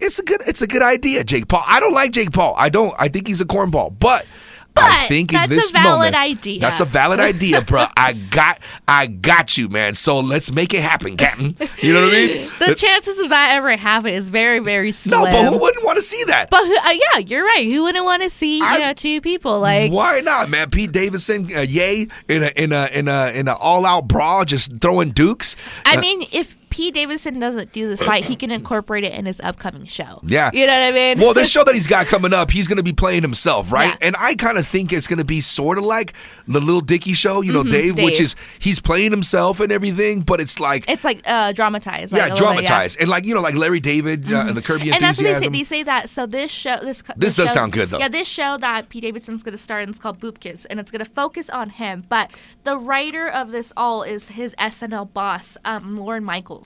it's 0.03 0.19
a 0.19 0.23
good 0.25 0.41
it's 0.47 0.63
a 0.63 0.67
good 0.67 0.83
idea, 0.83 1.25
Jake 1.25 1.49
Paul. 1.49 1.65
I 1.67 1.81
don't 1.81 1.93
like 1.95 2.13
Jake 2.13 2.33
Paul. 2.33 2.55
I 2.57 2.69
don't. 2.69 2.95
I 2.99 3.09
think 3.09 3.27
he's 3.27 3.41
a 3.41 3.47
cornball. 3.47 3.95
But 3.99 4.27
I 4.75 5.05
But 5.05 5.09
think 5.09 5.33
in 5.33 5.37
that's 5.37 5.53
a 5.53 5.55
this 5.55 5.71
valid 5.71 5.99
moment, 5.99 6.17
idea. 6.17 6.59
That's 6.61 6.81
a 6.81 6.87
valid 6.87 7.21
idea, 7.21 7.61
bro. 7.61 7.85
I 7.97 8.15
got 8.15 8.59
I 8.89 9.07
got 9.07 9.59
you, 9.59 9.69
man. 9.69 9.93
So 9.95 10.19
let's 10.21 10.51
make 10.51 10.73
it 10.73 10.81
happen, 10.81 11.17
Captain. 11.19 11.55
You 11.79 11.93
know 11.93 12.01
what 12.03 12.15
I 12.15 12.17
mean? 12.27 12.49
The 12.59 12.75
chances 12.75 13.19
of 13.19 13.29
that 13.31 13.51
ever 13.55 13.77
happening 13.77 14.15
is 14.15 14.31
very, 14.31 14.61
very 14.61 14.93
slim. 14.93 15.21
no, 15.21 15.25
but 15.31 15.53
who 15.53 15.59
wouldn't 15.59 15.85
want 15.85 15.97
to 15.97 16.03
see 16.03 16.23
that? 16.25 16.49
But 16.49 16.65
who, 16.65 16.75
uh, 16.79 16.91
yeah, 16.91 17.19
you're 17.19 17.45
right. 17.45 17.67
Who 17.67 17.83
wouldn't 17.83 18.05
want 18.05 18.23
to 18.23 18.31
see 18.31 18.59
you 18.59 18.65
I- 18.65 18.79
know 18.79 18.93
two 18.95 19.21
people 19.21 19.61
like? 19.61 19.93
Why 19.93 20.21
not, 20.21 20.49
man? 20.49 20.71
Pete 20.71 20.91
Davidson, 20.93 21.51
uh, 21.55 21.61
yay, 21.61 22.07
in 22.29 22.43
a 22.45 22.51
in 22.57 22.73
a 22.73 22.87
in 22.93 23.09
a 23.09 23.31
in 23.33 23.49
a 23.49 23.55
all 23.55 23.85
out 23.85 24.09
brawl, 24.09 24.45
just 24.47 24.81
throwing 24.81 25.11
dukes. 25.11 25.55
I 25.85 25.97
Uh, 25.97 26.01
mean, 26.01 26.25
if 26.33 26.57
Pete 26.73 26.95
Davidson 26.95 27.39
doesn't 27.39 27.73
do 27.73 27.89
this 27.89 28.03
fight, 28.03 28.25
he 28.25 28.35
can 28.35 28.51
incorporate 28.59 29.05
it 29.05 29.13
in 29.13 29.27
his 29.27 29.41
upcoming 29.41 29.87
show. 29.87 30.21
Yeah. 30.25 30.51
you 30.53 30.67
know 30.67 30.73
what 30.73 30.89
I 30.89 30.93
mean. 30.93 31.21
Well, 31.21 31.35
this 31.35 31.51
show 31.51 31.63
that 31.65 31.75
he's 31.75 31.87
got 31.87 32.07
coming 32.07 32.33
up, 32.33 32.51
he's 32.51 32.67
going 32.67 32.79
to 32.79 32.83
be 32.83 32.93
playing 32.93 33.23
himself, 33.23 33.71
right? 33.71 33.91
Yeah. 34.01 34.07
And 34.09 34.17
I 34.19 34.35
kind 34.35 34.59
of 34.59 34.67
think 34.67 34.93
it's 34.93 35.07
going 35.07 35.19
to 35.19 35.25
be 35.25 35.41
sort 35.41 35.79
of 35.79 35.85
like 35.85 36.15
the 36.49 36.61
Little 36.61 36.81
Dicky 36.81 37.13
show, 37.13 37.43
you 37.43 37.53
know, 37.53 37.63
Dave, 37.63 37.97
which 37.97 38.21
is 38.21 38.35
he's 38.59 38.81
playing 38.81 39.11
himself 39.11 39.61
and 39.61 39.71
everything, 39.71 40.21
but 40.23 40.41
it's 40.41 40.59
like. 40.59 40.89
it's 40.89 41.05
like 41.05 41.21
uh, 41.27 41.53
dramatized. 41.53 42.13
Like 42.13 42.19
yeah, 42.21 42.35
little 42.35 42.39
bit, 42.39 42.63
yeah. 42.63 42.69
dramatized. 42.69 43.01
And 43.01 43.09
like, 43.09 43.27
you 43.27 43.35
know, 43.35 43.41
like 43.43 43.55
Larry 43.55 43.81
David, 43.81 44.33
uh, 44.33 44.53
the 44.53 44.63
Curb 44.63 44.83
Your 44.83 44.95
And 44.95 45.03
that's 45.03 45.19
what 45.19 45.25
they 45.25 45.31
say. 45.35 45.47
Enthusiasm. 45.47 45.53
They 45.53 45.65
say 45.65 45.83
that. 45.83 46.09
So 46.09 46.27
this 46.27 46.51
show, 46.51 46.79
this 46.81 47.03
co- 47.03 47.15
This 47.17 47.37
does 47.37 47.49
show- 47.49 47.55
sound 47.55 47.73
good, 47.73 47.91
though. 47.91 47.99
Yeah, 47.99 48.09
this 48.09 48.29
show 48.29 48.57
that 48.59 48.89
Pete 48.89 49.03
Davidson's 49.03 49.43
going 49.43 49.57
to 49.57 49.63
start, 49.63 49.83
and 49.83 49.91
it's 49.91 49.99
called 49.99 50.19
Bupkis, 50.21 50.67
and 50.71 50.81
it's 50.81 50.91
going 50.91 51.05
to 51.05 51.11
focus 51.11 51.51
on 51.51 51.71
him. 51.71 52.05
But 52.09 52.31
the 52.65 52.77
writer 52.77 53.29
of 53.29 53.51
this 53.51 53.73
all 53.77 54.03
is 54.03 54.29
his 54.29 54.55
SNL 54.59 55.13
boss, 55.13 55.57
um, 55.65 55.97
Lorne 55.97 56.25
Michaels, 56.25 56.62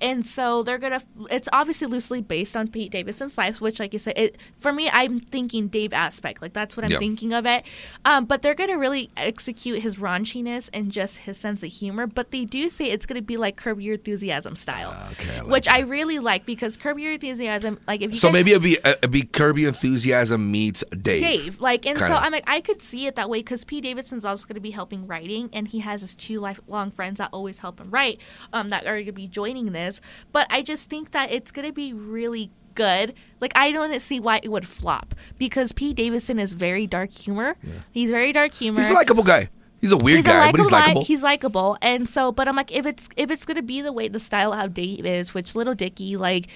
and 0.00 0.26
so 0.26 0.62
they're 0.62 0.78
gonna. 0.78 1.02
It's 1.30 1.48
obviously 1.52 1.86
loosely 1.86 2.20
based 2.20 2.56
on 2.56 2.68
Pete 2.68 2.92
Davidson's 2.92 3.38
life, 3.38 3.60
which, 3.60 3.80
like 3.80 3.92
you 3.92 3.98
said, 3.98 4.16
it 4.16 4.38
for 4.56 4.72
me, 4.72 4.88
I'm 4.92 5.20
thinking 5.20 5.68
Dave 5.68 5.92
aspect. 5.92 6.42
Like 6.42 6.52
that's 6.52 6.76
what 6.76 6.90
I'm 6.90 6.98
thinking 6.98 7.32
of 7.32 7.46
it. 7.46 7.64
Um, 8.04 8.24
but 8.24 8.42
they're 8.42 8.54
gonna 8.54 8.78
really 8.78 9.10
execute 9.16 9.82
his 9.82 9.96
raunchiness 9.96 10.68
and 10.72 10.90
just 10.90 11.18
his 11.18 11.38
sense 11.38 11.62
of 11.62 11.70
humor. 11.70 12.06
But 12.06 12.30
they 12.30 12.44
do 12.44 12.68
say 12.68 12.86
it's 12.86 13.06
gonna 13.06 13.22
be 13.22 13.36
like 13.36 13.56
Curb 13.56 13.80
Your 13.80 13.94
Enthusiasm 13.94 14.56
style, 14.56 14.92
Ah, 14.94 15.10
okay, 15.12 15.36
I 15.38 15.40
like 15.42 15.50
which 15.50 15.68
I 15.68 15.80
really 15.80 16.18
like 16.18 16.46
because 16.46 16.76
Curb 16.76 16.98
Your 16.98 17.12
Enthusiasm, 17.12 17.78
like 17.86 18.02
if 18.02 18.12
you 18.12 18.16
so 18.16 18.28
guys 18.28 18.34
maybe 18.34 18.50
it'd 18.52 18.62
be, 18.62 18.78
uh, 18.84 18.94
it'd 18.98 19.10
be 19.10 19.22
Curb 19.22 19.58
Your 19.58 19.68
Enthusiasm 19.68 20.50
meets 20.50 20.84
Dave. 20.90 21.22
Dave. 21.22 21.60
Like, 21.60 21.86
and 21.86 21.96
Kinda. 21.96 22.14
so 22.14 22.20
I'm 22.20 22.32
like, 22.32 22.44
I 22.46 22.60
could 22.60 22.82
see 22.82 23.06
it 23.06 23.16
that 23.16 23.28
way 23.30 23.38
because 23.38 23.64
Pete 23.64 23.84
Davidson's 23.84 24.24
also 24.24 24.46
going 24.46 24.54
to 24.54 24.60
be 24.60 24.70
helping 24.70 25.06
writing, 25.06 25.50
and 25.52 25.68
he 25.68 25.80
has 25.80 26.00
his 26.00 26.14
two 26.14 26.40
lifelong 26.40 26.90
friends 26.90 27.18
that 27.18 27.30
always 27.32 27.58
help 27.58 27.80
him 27.80 27.90
write, 27.90 28.20
um, 28.52 28.70
that 28.70 28.86
are 28.86 28.94
going 28.94 29.06
to 29.06 29.12
be 29.12 29.26
joining 29.36 29.72
this. 29.72 30.00
But 30.32 30.46
I 30.48 30.62
just 30.62 30.88
think 30.88 31.10
that 31.10 31.30
it's 31.30 31.52
going 31.52 31.68
to 31.68 31.74
be 31.74 31.92
really 31.92 32.50
good. 32.74 33.12
Like, 33.38 33.52
I 33.54 33.70
don't 33.70 34.00
see 34.00 34.18
why 34.18 34.40
it 34.42 34.50
would 34.50 34.66
flop 34.66 35.14
because 35.36 35.72
Pete 35.72 35.96
Davidson 35.96 36.38
is 36.38 36.54
very 36.54 36.86
dark 36.86 37.12
humor. 37.12 37.56
He's 37.92 38.10
very 38.10 38.32
dark 38.32 38.54
humor. 38.54 38.80
He's 38.80 38.90
a 38.90 38.94
likable 38.94 39.24
guy. 39.24 39.50
He's 39.78 39.92
a 39.92 39.96
weird 39.98 40.18
He's 40.18 40.26
guy, 40.26 40.48
a 40.48 40.52
but 40.52 40.60
he's 40.60 40.70
likable. 40.70 41.04
He's 41.04 41.22
likable, 41.22 41.76
and 41.82 42.08
so, 42.08 42.32
but 42.32 42.48
I'm 42.48 42.56
like, 42.56 42.74
if 42.74 42.86
it's 42.86 43.10
if 43.14 43.30
it's 43.30 43.44
gonna 43.44 43.62
be 43.62 43.82
the 43.82 43.92
way 43.92 44.08
the 44.08 44.18
style 44.18 44.54
of 44.54 44.58
how 44.58 44.68
Dave 44.68 45.04
is, 45.04 45.34
which 45.34 45.54
Little 45.54 45.74
Dicky, 45.74 46.16
like 46.16 46.48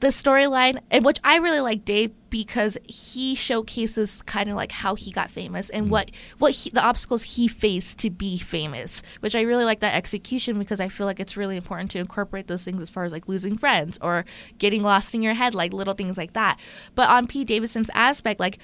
the 0.00 0.08
storyline, 0.08 0.80
and 0.90 1.04
which 1.04 1.18
I 1.24 1.36
really 1.36 1.60
like 1.60 1.84
Dave 1.84 2.12
because 2.30 2.76
he 2.84 3.34
showcases 3.34 4.22
kind 4.22 4.50
of 4.50 4.56
like 4.56 4.70
how 4.70 4.94
he 4.94 5.10
got 5.10 5.30
famous 5.30 5.70
and 5.70 5.84
mm-hmm. 5.84 5.92
what 5.92 6.10
what 6.38 6.52
he, 6.52 6.70
the 6.70 6.82
obstacles 6.82 7.22
he 7.22 7.48
faced 7.48 7.98
to 7.98 8.10
be 8.10 8.38
famous, 8.38 9.02
which 9.20 9.34
I 9.34 9.40
really 9.40 9.64
like 9.64 9.80
that 9.80 9.94
execution 9.94 10.58
because 10.58 10.80
I 10.80 10.88
feel 10.88 11.06
like 11.06 11.20
it's 11.20 11.36
really 11.36 11.56
important 11.56 11.90
to 11.92 11.98
incorporate 11.98 12.46
those 12.46 12.64
things 12.64 12.80
as 12.80 12.90
far 12.90 13.04
as 13.04 13.12
like 13.12 13.28
losing 13.28 13.56
friends 13.56 13.98
or 14.00 14.24
getting 14.58 14.82
lost 14.82 15.14
in 15.14 15.22
your 15.22 15.34
head, 15.34 15.54
like 15.54 15.72
little 15.72 15.94
things 15.94 16.16
like 16.16 16.34
that. 16.34 16.58
But 16.94 17.08
on 17.08 17.26
Pete 17.26 17.48
Davidson's 17.48 17.90
aspect, 17.94 18.40
like. 18.40 18.58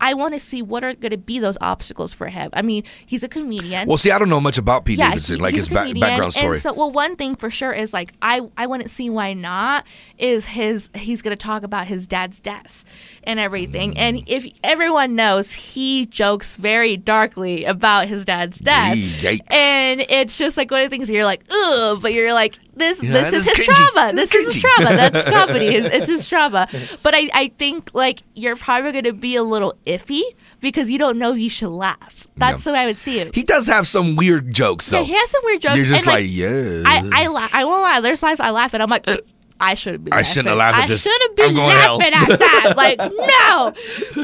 I 0.00 0.14
want 0.14 0.34
to 0.34 0.40
see 0.40 0.62
what 0.62 0.82
are 0.84 0.94
going 0.94 1.10
to 1.10 1.18
be 1.18 1.38
those 1.38 1.58
obstacles 1.60 2.12
for 2.12 2.28
him. 2.28 2.50
I 2.52 2.62
mean, 2.62 2.84
he's 3.04 3.22
a 3.22 3.28
comedian 3.28 3.88
well, 3.88 3.98
see, 3.98 4.10
I 4.10 4.18
don't 4.18 4.28
know 4.28 4.40
much 4.40 4.58
about 4.58 4.84
Pete 4.84 4.98
yeah, 4.98 5.10
Davidson, 5.10 5.36
he- 5.36 5.42
like 5.42 5.54
his 5.54 5.68
ba- 5.68 5.92
background 5.98 6.32
story. 6.32 6.54
And 6.54 6.62
so, 6.62 6.72
well, 6.72 6.90
one 6.90 7.16
thing 7.16 7.34
for 7.34 7.50
sure 7.50 7.72
is 7.72 7.92
like 7.92 8.12
I 8.22 8.40
I 8.56 8.66
wouldn't 8.66 8.90
see 8.90 9.10
why 9.10 9.32
not 9.32 9.84
is 10.18 10.46
his 10.46 10.90
he's 10.94 11.22
going 11.22 11.36
to 11.36 11.42
talk 11.42 11.62
about 11.62 11.86
his 11.86 12.06
dad's 12.06 12.40
death 12.40 12.84
and 13.24 13.38
everything. 13.38 13.96
And 13.98 14.18
mm. 14.18 14.24
if 14.26 14.46
everyone 14.64 15.14
knows, 15.14 15.52
he 15.52 16.06
jokes 16.06 16.56
very 16.56 16.96
darkly 16.96 17.64
about 17.64 18.08
his 18.08 18.24
dad's 18.24 18.58
death, 18.58 18.96
Yikes. 18.96 19.52
and 19.52 20.00
it's 20.08 20.36
just 20.38 20.56
like 20.56 20.70
one 20.70 20.80
of 20.80 20.86
the 20.86 20.96
things 20.96 21.10
you're 21.10 21.24
like, 21.24 21.44
ugh, 21.50 22.00
but 22.00 22.12
you're 22.14 22.32
like 22.34 22.58
this 22.74 23.00
this 23.00 23.32
is 23.32 23.46
his 23.46 23.58
is 23.58 23.66
cringy. 23.66 23.74
trauma. 23.92 24.12
This 24.14 24.30
This, 24.30 24.34
is 24.34 24.48
is 24.48 24.54
his 24.54 24.62
trauma. 24.62 24.96
That's 24.96 25.28
comedy. 25.28 25.66
It's, 25.80 25.94
it's 25.94 26.08
his 26.08 26.28
trauma. 26.28 26.68
But 27.02 27.14
I 27.14 27.28
I 27.32 27.48
think 27.58 27.90
like 27.94 28.22
you're 28.34 28.56
probably 28.56 28.92
going 28.92 29.04
to 29.04 29.12
be 29.12 29.36
a 29.36 29.42
little 29.42 29.74
iffy 29.98 30.22
because 30.60 30.88
you 30.90 30.98
don't 30.98 31.18
know 31.18 31.32
you 31.32 31.48
should 31.50 31.70
laugh. 31.70 32.26
That's 32.36 32.60
Yeah. 32.60 32.64
the 32.64 32.72
way 32.74 32.78
I 32.80 32.86
would 32.86 32.98
see 32.98 33.18
it. 33.20 33.34
he 33.34 33.42
does 33.42 33.66
have 33.66 33.86
some 33.88 34.16
weird 34.16 34.52
jokes, 34.52 34.88
though. 34.90 34.98
Yeah, 35.00 35.04
he 35.04 35.12
has 35.14 35.30
some 35.30 35.42
weird 35.44 35.62
jokes. 35.62 35.76
You're 35.76 35.86
just 35.86 36.06
and, 36.06 36.14
like, 36.14 36.26
yeah. 36.28 36.82
I, 36.86 37.24
I, 37.24 37.26
la- 37.28 37.48
I 37.52 37.64
won't 37.64 37.82
lie. 37.82 38.00
There's 38.00 38.20
times 38.20 38.40
I 38.40 38.50
laugh 38.50 38.74
and 38.74 38.82
I'm 38.82 38.90
like, 38.90 39.04
"Ugh, 39.08 39.20
I 39.60 39.74
shouldn't 39.74 40.04
be. 40.04 40.12
I 40.12 40.16
laughing. 40.16 40.30
shouldn't 40.32 40.48
have 40.48 40.56
laughed 40.58 40.78
at 40.78 40.84
I 40.84 40.86
this. 40.88 41.02
shouldn't 41.02 41.30
I'm 41.40 41.48
be 41.50 41.54
going 41.54 41.68
to 41.70 41.74
hell." 41.76 41.96
laughing 41.98 42.14
at 42.14 42.38
that. 42.38 42.74
Like, 42.76 42.98
no. 42.98 43.72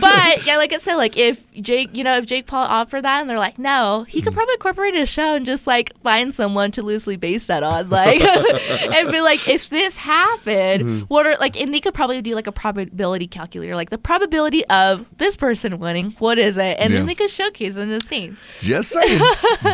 But 0.01 0.47
yeah, 0.47 0.57
like 0.57 0.73
I 0.73 0.79
said, 0.79 0.95
like 0.97 1.17
if 1.17 1.43
Jake, 1.55 1.95
you 1.97 2.05
know, 2.05 2.17
if 2.17 2.27
Jake 2.27 2.47
Paul 2.47 2.65
offered 2.65 3.03
that 3.03 3.21
and 3.21 3.29
they're 3.31 3.39
like, 3.39 3.59
no, 3.59 4.05
he 4.09 4.23
could 4.23 4.33
probably 4.33 4.55
incorporate 4.55 4.95
a 4.95 5.05
show 5.07 5.35
and 5.35 5.45
just 5.47 5.67
like 5.67 5.93
find 6.03 6.33
someone 6.33 6.71
to 6.73 6.83
loosely 6.83 7.17
base 7.17 7.47
that 7.49 7.63
on, 7.63 7.89
like, 7.91 8.21
and 8.23 9.11
be 9.11 9.21
like, 9.21 9.47
if 9.49 9.69
this 9.69 9.97
happened, 9.99 10.37
Mm-hmm. 10.57 11.01
what 11.07 11.27
are 11.27 11.37
like, 11.39 11.61
and 11.61 11.73
they 11.75 11.81
could 11.81 11.95
probably 11.95 12.21
do 12.23 12.35
like 12.35 12.47
a 12.47 12.53
probability 12.53 13.27
calculator, 13.27 13.75
like 13.75 13.91
the 13.91 13.99
probability 13.99 14.65
of 14.67 15.07
this 15.19 15.37
person 15.37 15.79
winning, 15.79 16.15
what 16.19 16.39
is 16.39 16.57
it, 16.57 16.77
and 16.79 16.93
Yeah. 16.93 16.99
then 17.01 17.07
they 17.07 17.15
could 17.15 17.31
showcase 17.31 17.77
in 17.77 17.89
the 17.89 18.01
scene. 18.01 18.37
Just 18.61 18.91
saying. 18.91 19.21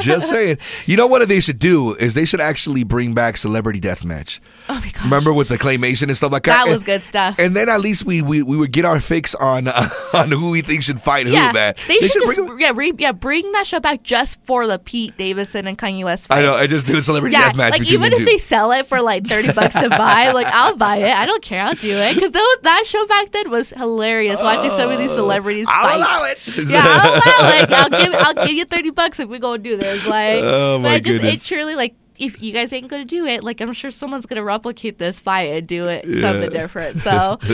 Just 0.01 0.29
saying. 0.31 0.59
You 0.87 0.97
know 0.97 1.07
what 1.07 1.27
they 1.29 1.41
should 1.41 1.59
do 1.59 1.95
is 1.97 2.15
they 2.15 2.25
should 2.25 2.41
actually 2.41 2.85
bring 2.85 3.15
back 3.15 3.37
Celebrity 3.37 3.81
Deathmatch. 3.81 4.41
Oh 4.69 4.75
my 4.75 4.91
gosh. 4.93 5.03
Remember 5.05 5.33
with 5.33 5.49
the 5.53 5.59
claymation 5.59 6.05
and 6.05 6.17
stuff 6.17 6.33
like 6.33 6.43
that. 6.45 6.65
That 6.65 6.71
was 6.71 6.81
And- 6.83 6.87
good 6.87 7.03
stuff. 7.05 7.39
And 7.39 7.55
then 7.57 7.69
at 7.69 7.81
least 7.81 8.05
we 8.05 8.23
we, 8.23 8.43
we 8.43 8.57
would 8.57 8.73
get 8.73 8.85
our 8.85 8.99
fix 9.01 9.35
on 9.35 9.69
uh, 9.69 9.89
on 10.15 10.31
who 10.33 10.51
we 10.51 10.63
think 10.63 10.83
should 10.83 11.01
fight 11.01 11.27
who, 11.27 11.33
yeah, 11.33 11.53
man. 11.53 11.75
they, 11.89 11.99
should, 12.01 12.23
just 12.23 12.37
bring 12.37 12.59
yeah, 12.59 12.73
re, 12.75 12.93
yeah 12.99 13.13
bring 13.13 13.51
that 13.53 13.67
show 13.67 13.81
back 13.81 14.03
just 14.03 14.43
for 14.45 14.67
the 14.67 14.79
Pete 14.79 15.17
Davidson 15.17 15.67
and 15.67 15.79
Kanye 15.79 16.05
West 16.05 16.29
fight. 16.29 16.39
I 16.39 16.43
know. 16.43 16.55
I 16.55 16.67
just 16.67 16.87
do 16.87 16.97
a 16.97 17.03
celebrity 17.03 17.35
Yeah, 17.35 17.49
death 17.49 17.57
match 17.57 17.73
like 17.79 17.91
even 17.93 18.13
if 18.13 18.25
they 18.25 18.39
sell 18.39 18.73
it 18.73 18.87
for 18.87 19.01
like 19.03 19.27
thirty 19.27 19.53
bucks 19.53 19.79
to 19.81 19.89
buy, 19.91 20.33
like 20.33 20.47
I'll 20.49 20.77
buy 20.77 20.97
it. 20.97 21.11
I 21.17 21.27
don't 21.27 21.43
care. 21.43 21.63
I'll 21.63 21.75
do 21.75 21.97
it 21.97 22.15
because 22.15 22.33
that 22.33 22.83
show 22.87 23.07
back 23.07 23.31
then 23.33 23.51
was 23.51 23.71
hilarious. 23.71 24.41
Watching 24.43 24.71
some 24.71 24.91
of 24.91 24.99
these 24.99 25.13
celebrities 25.13 25.67
I'll 25.69 25.85
fight. 25.89 25.97
allow 25.97 26.25
it. 26.25 26.39
Yeah, 26.69 26.83
I'll 26.85 27.13
allow 27.13 27.63
it. 27.63 27.71
I'll 27.73 27.91
give 28.05 28.15
I'll 28.15 28.47
give 28.47 28.57
you 28.57 28.65
thirty 28.65 28.91
bucks 28.91 29.21
if 29.21 29.29
we 29.29 29.39
go 29.39 29.57
do 29.57 29.77
this. 29.77 30.07
Like, 30.07 30.41
Oh, 30.43 30.79
but 30.79 30.83
my 30.83 30.95
I 30.95 30.99
just 31.01 31.21
goodness. 31.21 31.45
it 31.45 31.49
truly 31.49 31.75
like 31.75 31.95
if 32.19 32.43
you 32.43 32.53
guys 32.53 32.73
ain't 32.73 32.89
gonna 32.89 33.05
do 33.05 33.27
it, 33.27 33.43
like 33.43 33.61
I'm 33.61 33.73
sure 33.73 33.91
someone's 33.91 34.27
gonna 34.27 34.43
replicate 34.45 34.99
this 34.99 35.19
fight 35.21 35.53
and 35.53 35.67
do 35.67 35.85
it 35.87 36.05
something 36.21 36.51
different. 36.51 37.01
So 37.01 37.39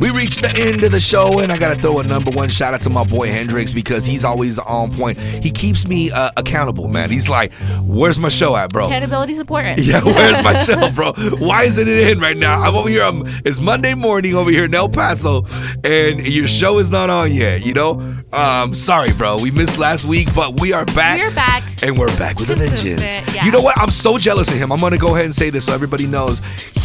We 0.00 0.10
reached 0.10 0.40
the 0.42 0.52
end 0.56 0.82
of 0.82 0.90
the 0.90 1.00
show, 1.00 1.40
and 1.40 1.52
I 1.52 1.58
gotta 1.58 1.74
throw 1.80 2.00
a 2.00 2.02
number 2.04 2.30
one 2.30 2.48
shout 2.48 2.74
out 2.74 2.80
to 2.82 2.90
my 2.90 3.04
boy 3.04 3.28
Hendrix 3.28 3.72
because 3.72 4.04
he's 4.06 4.24
always 4.24 4.58
on 4.58 4.90
point. 4.92 5.18
He 5.18 5.50
keeps 5.50 5.86
me 5.86 6.10
uh, 6.10 6.30
accountable, 6.36 6.88
man. 6.88 7.10
He's 7.10 7.28
like, 7.28 7.52
"Where's 7.82 8.18
my 8.18 8.28
show 8.28 8.56
at, 8.56 8.70
bro?" 8.72 8.86
accountability 8.86 9.34
is 9.34 9.38
important. 9.38 9.78
Yeah, 9.84 10.02
where's 10.02 10.42
my 10.42 10.56
show, 10.56 10.90
bro? 10.94 11.12
Why 11.38 11.64
isn't 11.64 11.86
it 11.86 12.08
in 12.08 12.18
right 12.18 12.36
now? 12.36 12.60
I'm 12.62 12.74
over 12.74 12.88
here. 12.88 13.02
I'm, 13.02 13.22
it's 13.44 13.60
Monday 13.60 13.94
morning 13.94 14.34
over 14.34 14.50
here 14.50 14.64
in 14.64 14.74
El 14.74 14.88
Paso, 14.88 15.44
and 15.84 16.26
your 16.26 16.46
show 16.48 16.78
is 16.78 16.90
not 16.90 17.10
on 17.10 17.32
yet. 17.32 17.64
You 17.66 17.74
know, 17.74 18.14
um, 18.32 18.74
sorry, 18.74 19.10
bro. 19.16 19.36
We 19.42 19.50
missed 19.50 19.78
last 19.78 20.06
week, 20.06 20.28
but 20.34 20.60
we 20.60 20.72
are 20.72 20.86
back. 20.86 21.20
We're 21.20 21.34
back. 21.34 21.62
and 21.84 21.98
we're 21.98 22.16
back 22.18 22.38
with 22.40 22.50
a 22.50 22.54
Consistent, 22.54 23.00
vengeance. 23.00 23.34
yeah. 23.34 23.44
You 23.44 23.52
know 23.52 23.60
what? 23.64 23.78
I'm 23.78 23.90
so 23.90 24.18
jealous 24.18 24.50
of 24.50 24.58
him. 24.58 24.70
I'm 24.70 24.78
gonna 24.78 24.98
go 24.98 25.14
ahead 25.14 25.24
and 25.24 25.34
say 25.34 25.48
this 25.48 25.64
so 25.64 25.72
everybody 25.72 26.06
knows. 26.06 26.42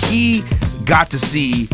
He 0.07 0.43
got 0.85 1.11
to 1.11 1.19
see 1.19 1.67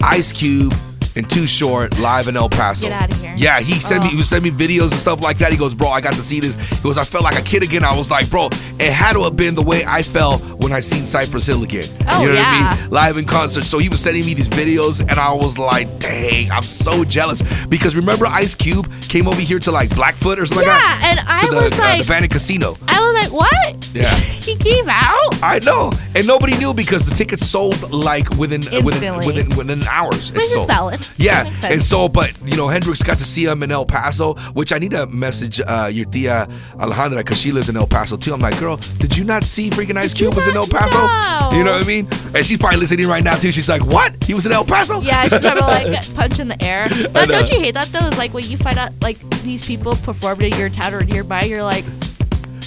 Ice 0.00 0.32
Cube 0.32 0.72
and 1.18 1.28
Too 1.28 1.46
Short 1.46 1.98
live 1.98 2.28
in 2.28 2.36
El 2.36 2.48
Paso. 2.48 2.88
Get 2.88 3.02
outta 3.02 3.14
here. 3.16 3.34
Yeah, 3.36 3.60
he 3.60 3.74
sent 3.80 4.04
me 4.04 4.10
Oh. 4.12 4.16
he 4.16 4.22
sent 4.22 4.42
me 4.44 4.50
videos 4.50 4.90
and 4.92 5.00
stuff 5.00 5.20
like 5.22 5.38
that. 5.38 5.50
He 5.52 5.58
goes, 5.58 5.74
bro, 5.74 5.88
I 5.88 6.00
got 6.00 6.14
to 6.14 6.22
see 6.22 6.40
this. 6.40 6.54
He 6.54 6.82
goes, 6.82 6.96
I 6.96 7.04
felt 7.04 7.24
like 7.24 7.38
a 7.38 7.42
kid 7.42 7.62
again. 7.62 7.84
I 7.84 7.96
was 7.96 8.10
like, 8.10 8.30
bro, 8.30 8.46
it 8.78 8.92
had 8.92 9.12
to 9.14 9.22
have 9.24 9.36
been 9.36 9.54
the 9.54 9.62
way 9.62 9.84
I 9.84 10.00
felt 10.02 10.42
when 10.62 10.72
I 10.72 10.80
seen 10.80 11.04
Cypress 11.04 11.46
Hill 11.46 11.62
again. 11.64 11.84
Oh, 12.08 12.22
you 12.22 12.28
know 12.28 12.34
what 12.34 12.42
yeah. 12.42 12.72
I 12.74 12.80
mean? 12.82 12.90
Live 12.90 13.16
in 13.16 13.24
concert. 13.26 13.64
So 13.64 13.78
he 13.78 13.88
was 13.88 14.00
sending 14.00 14.24
me 14.24 14.34
these 14.34 14.48
videos, 14.48 15.00
and 15.00 15.18
I 15.18 15.32
was 15.32 15.58
like, 15.58 15.98
dang, 15.98 16.50
I'm 16.50 16.62
so 16.62 17.04
jealous 17.04 17.42
because 17.66 17.96
remember 17.96 18.26
Ice 18.26 18.54
Cube 18.54 18.90
came 19.02 19.26
over 19.28 19.40
here 19.40 19.58
to 19.58 19.70
like 19.72 19.94
Blackfoot 19.94 20.38
or 20.38 20.46
something 20.46 20.66
Yeah, 20.66 20.74
like 20.74 20.82
that. 20.82 21.00
Yeah, 21.02 21.10
and 21.10 21.28
I 21.28 21.38
to 21.40 21.46
the, 21.54 21.60
was 21.62 21.72
uh, 21.78 21.82
like- 21.82 22.02
the 22.02 22.08
Bandit 22.08 22.30
Casino. 22.30 22.76
I 22.88 23.00
was 23.00 23.30
like, 23.30 23.32
what? 23.32 23.90
Yeah. 23.94 24.08
he 24.48 24.56
came 24.56 24.88
out. 24.88 25.42
I 25.42 25.60
know, 25.64 25.92
and 26.14 26.26
nobody 26.26 26.56
knew 26.58 26.72
because 26.74 27.06
the 27.08 27.14
tickets 27.14 27.46
sold 27.46 27.90
like 27.90 28.28
within 28.30 28.60
within 28.60 28.84
Instantly. 28.86 29.26
within 29.26 29.56
within 29.56 29.82
hours. 29.88 30.32
Which 30.32 30.42
is 30.44 30.64
valid. 30.66 31.06
Yeah, 31.16 31.42
That 31.44 31.50
makes 31.50 31.60
sense. 31.60 31.72
and 31.74 31.82
so, 31.82 32.08
but 32.08 32.32
you 32.44 32.56
know, 32.56 32.68
Hendrix 32.68 33.02
got 33.02 33.18
to 33.18 33.24
see 33.24 33.44
him 33.44 33.62
in 33.62 33.70
El 33.72 33.86
Paso, 33.86 34.34
which 34.54 34.72
I 34.72 34.78
need 34.78 34.92
to 34.92 35.06
message 35.06 35.60
uh, 35.60 35.90
your 35.92 36.06
tia 36.06 36.46
Alejandra 36.76 37.16
because 37.18 37.40
she 37.40 37.52
lives 37.52 37.68
in 37.68 37.76
El 37.76 37.86
Paso 37.86 38.16
too. 38.16 38.32
I'm 38.34 38.40
like, 38.40 38.58
girl, 38.58 38.76
did 38.98 39.16
you 39.16 39.24
not 39.24 39.44
see 39.44 39.70
freaking 39.70 39.96
Ice 39.96 40.14
Cube 40.14 40.34
was 40.34 40.46
in 40.48 40.56
El 40.56 40.66
Paso? 40.66 40.94
know? 40.98 41.50
You 41.58 41.64
know 41.64 41.72
what 41.72 41.84
I 41.84 41.86
mean? 41.86 42.06
And 42.34 42.44
she's 42.44 42.58
probably 42.58 42.78
listening 42.80 43.08
right 43.08 43.24
now 43.24 43.36
too. 43.36 43.50
She's 43.52 43.68
like, 43.68 43.84
what? 43.84 44.22
He 44.24 44.34
was 44.34 44.46
in 44.46 44.52
El 44.52 44.64
Paso? 44.64 45.00
Yeah, 45.00 45.22
she's 45.28 45.40
trying 45.40 45.56
to 45.56 45.62
like 45.62 46.14
punch 46.14 46.38
in 46.38 46.48
the 46.48 46.62
air. 46.62 46.88
But 47.12 47.28
don't 47.28 47.48
you 47.50 47.58
hate 47.58 47.74
that 47.74 47.86
though? 47.86 48.06
It's 48.06 48.18
like 48.18 48.34
when 48.34 48.44
you 48.44 48.56
find 48.56 48.78
out 48.78 48.92
like 49.02 49.18
these 49.42 49.66
people 49.66 49.94
performed 49.94 50.42
in 50.42 50.52
your 50.58 50.68
town 50.68 50.94
or 50.94 51.02
nearby, 51.04 51.42
you're 51.44 51.62
like, 51.62 51.84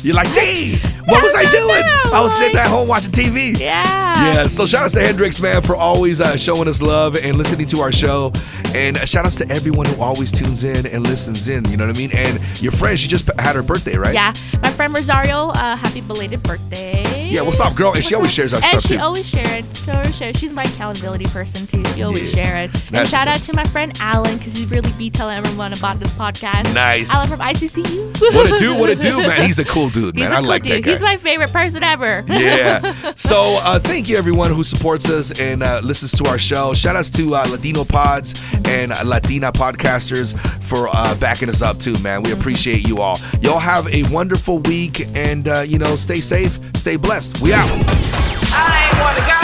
You're 0.04 0.16
like, 0.16 0.34
dang, 0.34 0.78
what 1.06 1.22
was 1.24 1.36
I 1.36 1.46
doing? 1.52 1.84
I 2.14 2.22
was 2.22 2.36
sitting 2.38 2.58
at 2.58 2.68
home 2.68 2.88
watching 2.88 3.12
TV. 3.12 3.58
yeah. 3.60 4.00
Yeah, 4.22 4.46
so 4.46 4.68
shout 4.68 4.84
outs 4.84 4.94
to 4.94 5.00
Hendrix, 5.00 5.42
man, 5.42 5.64
for 5.64 5.76
always 5.76 6.22
uh, 6.22 6.38
showing 6.38 6.68
us 6.68 6.80
love 6.80 7.16
and 7.18 7.38
listening 7.40 7.66
to 7.68 7.80
our 7.80 7.92
show. 7.92 8.32
And 8.76 8.96
uh, 8.98 9.06
shout 9.06 9.26
outs 9.26 9.36
to 9.38 9.50
everyone 9.50 9.88
who 9.88 10.00
always 10.02 10.32
tunes 10.32 10.64
in 10.64 10.86
and 10.86 11.04
listens 11.08 11.48
in, 11.50 11.66
you 11.66 11.76
know 11.78 11.88
what 11.88 11.96
I 11.96 12.00
mean? 12.00 12.12
And 12.14 12.40
your 12.62 12.72
friend, 12.72 13.00
she 13.00 13.08
just 13.08 13.30
had 13.40 13.56
her 13.56 13.64
birthday, 13.64 13.98
right? 13.98 14.14
Yeah, 14.14 14.32
my 14.62 14.70
friend 14.70 14.96
Rosario, 14.96 15.50
uh, 15.50 15.76
happy 15.76 16.02
belated 16.02 16.44
birthday. 16.44 17.30
Yeah, 17.32 17.42
what's 17.42 17.60
up, 17.60 17.76
girl? 17.76 17.94
And 17.94 18.04
she 18.04 18.14
always 18.14 18.30
up? 18.32 18.36
shares 18.36 18.54
our 18.54 18.58
and 18.58 18.66
stuff, 18.66 18.84
she 18.84 18.98
too. 18.98 19.02
always 19.02 19.28
sharing. 19.28 19.66
She 19.74 19.90
always 19.92 20.16
shares. 20.16 20.38
She's 20.38 20.54
my 20.54 20.64
accountability 20.64 21.26
person 21.26 21.66
too. 21.66 21.84
She 21.96 22.04
always 22.04 22.36
Yeah. 22.36 22.44
sharing. 22.46 22.70
And 22.70 22.72
That's 22.92 23.10
shout 23.10 23.28
out 23.28 23.40
to 23.40 23.54
my 23.56 23.64
friend 23.64 23.92
Alan 24.02 24.38
because 24.38 24.56
he 24.56 24.66
really 24.68 24.92
be 25.00 25.10
telling 25.10 25.38
everyone 25.38 25.74
about 25.74 26.00
this 26.00 26.14
podcast. 26.16 26.74
Nice. 26.76 27.12
Alan 27.14 27.28
from 27.30 27.40
ICCU. 27.40 28.34
What 28.36 28.48
it 28.52 28.60
do, 28.60 28.76
what 28.78 28.90
it 28.92 29.02
do, 29.02 29.18
man. 29.26 29.46
He's 29.46 29.58
a 29.60 29.66
cool 29.66 29.90
dude, 29.92 30.16
He's 30.16 30.24
man. 30.26 30.34
a 30.34 30.36
I 30.36 30.40
cool 30.40 30.50
like 30.50 30.64
dude. 30.64 30.72
that 30.72 30.82
guy. 30.84 30.92
He's 30.92 31.02
my 31.02 31.18
favorite 31.18 31.52
person 31.52 31.84
ever. 31.84 32.24
yeah. 32.28 33.14
So 33.16 33.56
uh, 33.60 33.80
thank 33.80 34.10
you 34.10 34.18
everyone 34.18 34.52
who 34.52 34.64
supports 34.64 35.10
us 35.10 35.40
and 35.40 35.64
uh, 35.64 35.82
listens 35.84 36.12
to 36.14 36.30
our 36.30 36.40
show. 36.40 36.74
Shout 36.74 36.96
outs 36.96 37.10
to 37.12 37.36
uh, 37.36 37.46
Latino 37.50 37.84
Pods 37.84 38.44
and 38.66 38.92
Latina 39.06 39.52
podcasters 39.52 40.38
for 40.64 40.88
uh, 40.92 41.16
backing 41.16 41.50
us 41.50 41.62
up 41.62 41.78
too, 41.78 41.98
man. 42.00 42.24
We 42.24 42.32
appreciate 42.32 42.88
you 42.88 43.02
all. 43.02 43.18
Y'all 43.42 43.60
have 43.60 43.88
a 43.94 44.04
wonderful 44.14 44.60
week 44.60 45.08
and 45.16 45.48
uh, 45.48 45.62
you 45.62 45.78
know 45.78 45.96
stay 45.96 46.22
safe, 46.22 46.60
stay 46.76 46.96
blessed. 46.96 47.42
We 47.42 47.54
out. 47.54 47.70
I 48.54 48.90
ain't 48.90 49.00
one 49.02 49.16
to 49.16 49.22
gossip, 49.22 49.22
so 49.22 49.30
you 49.30 49.38
ain't 49.38 49.41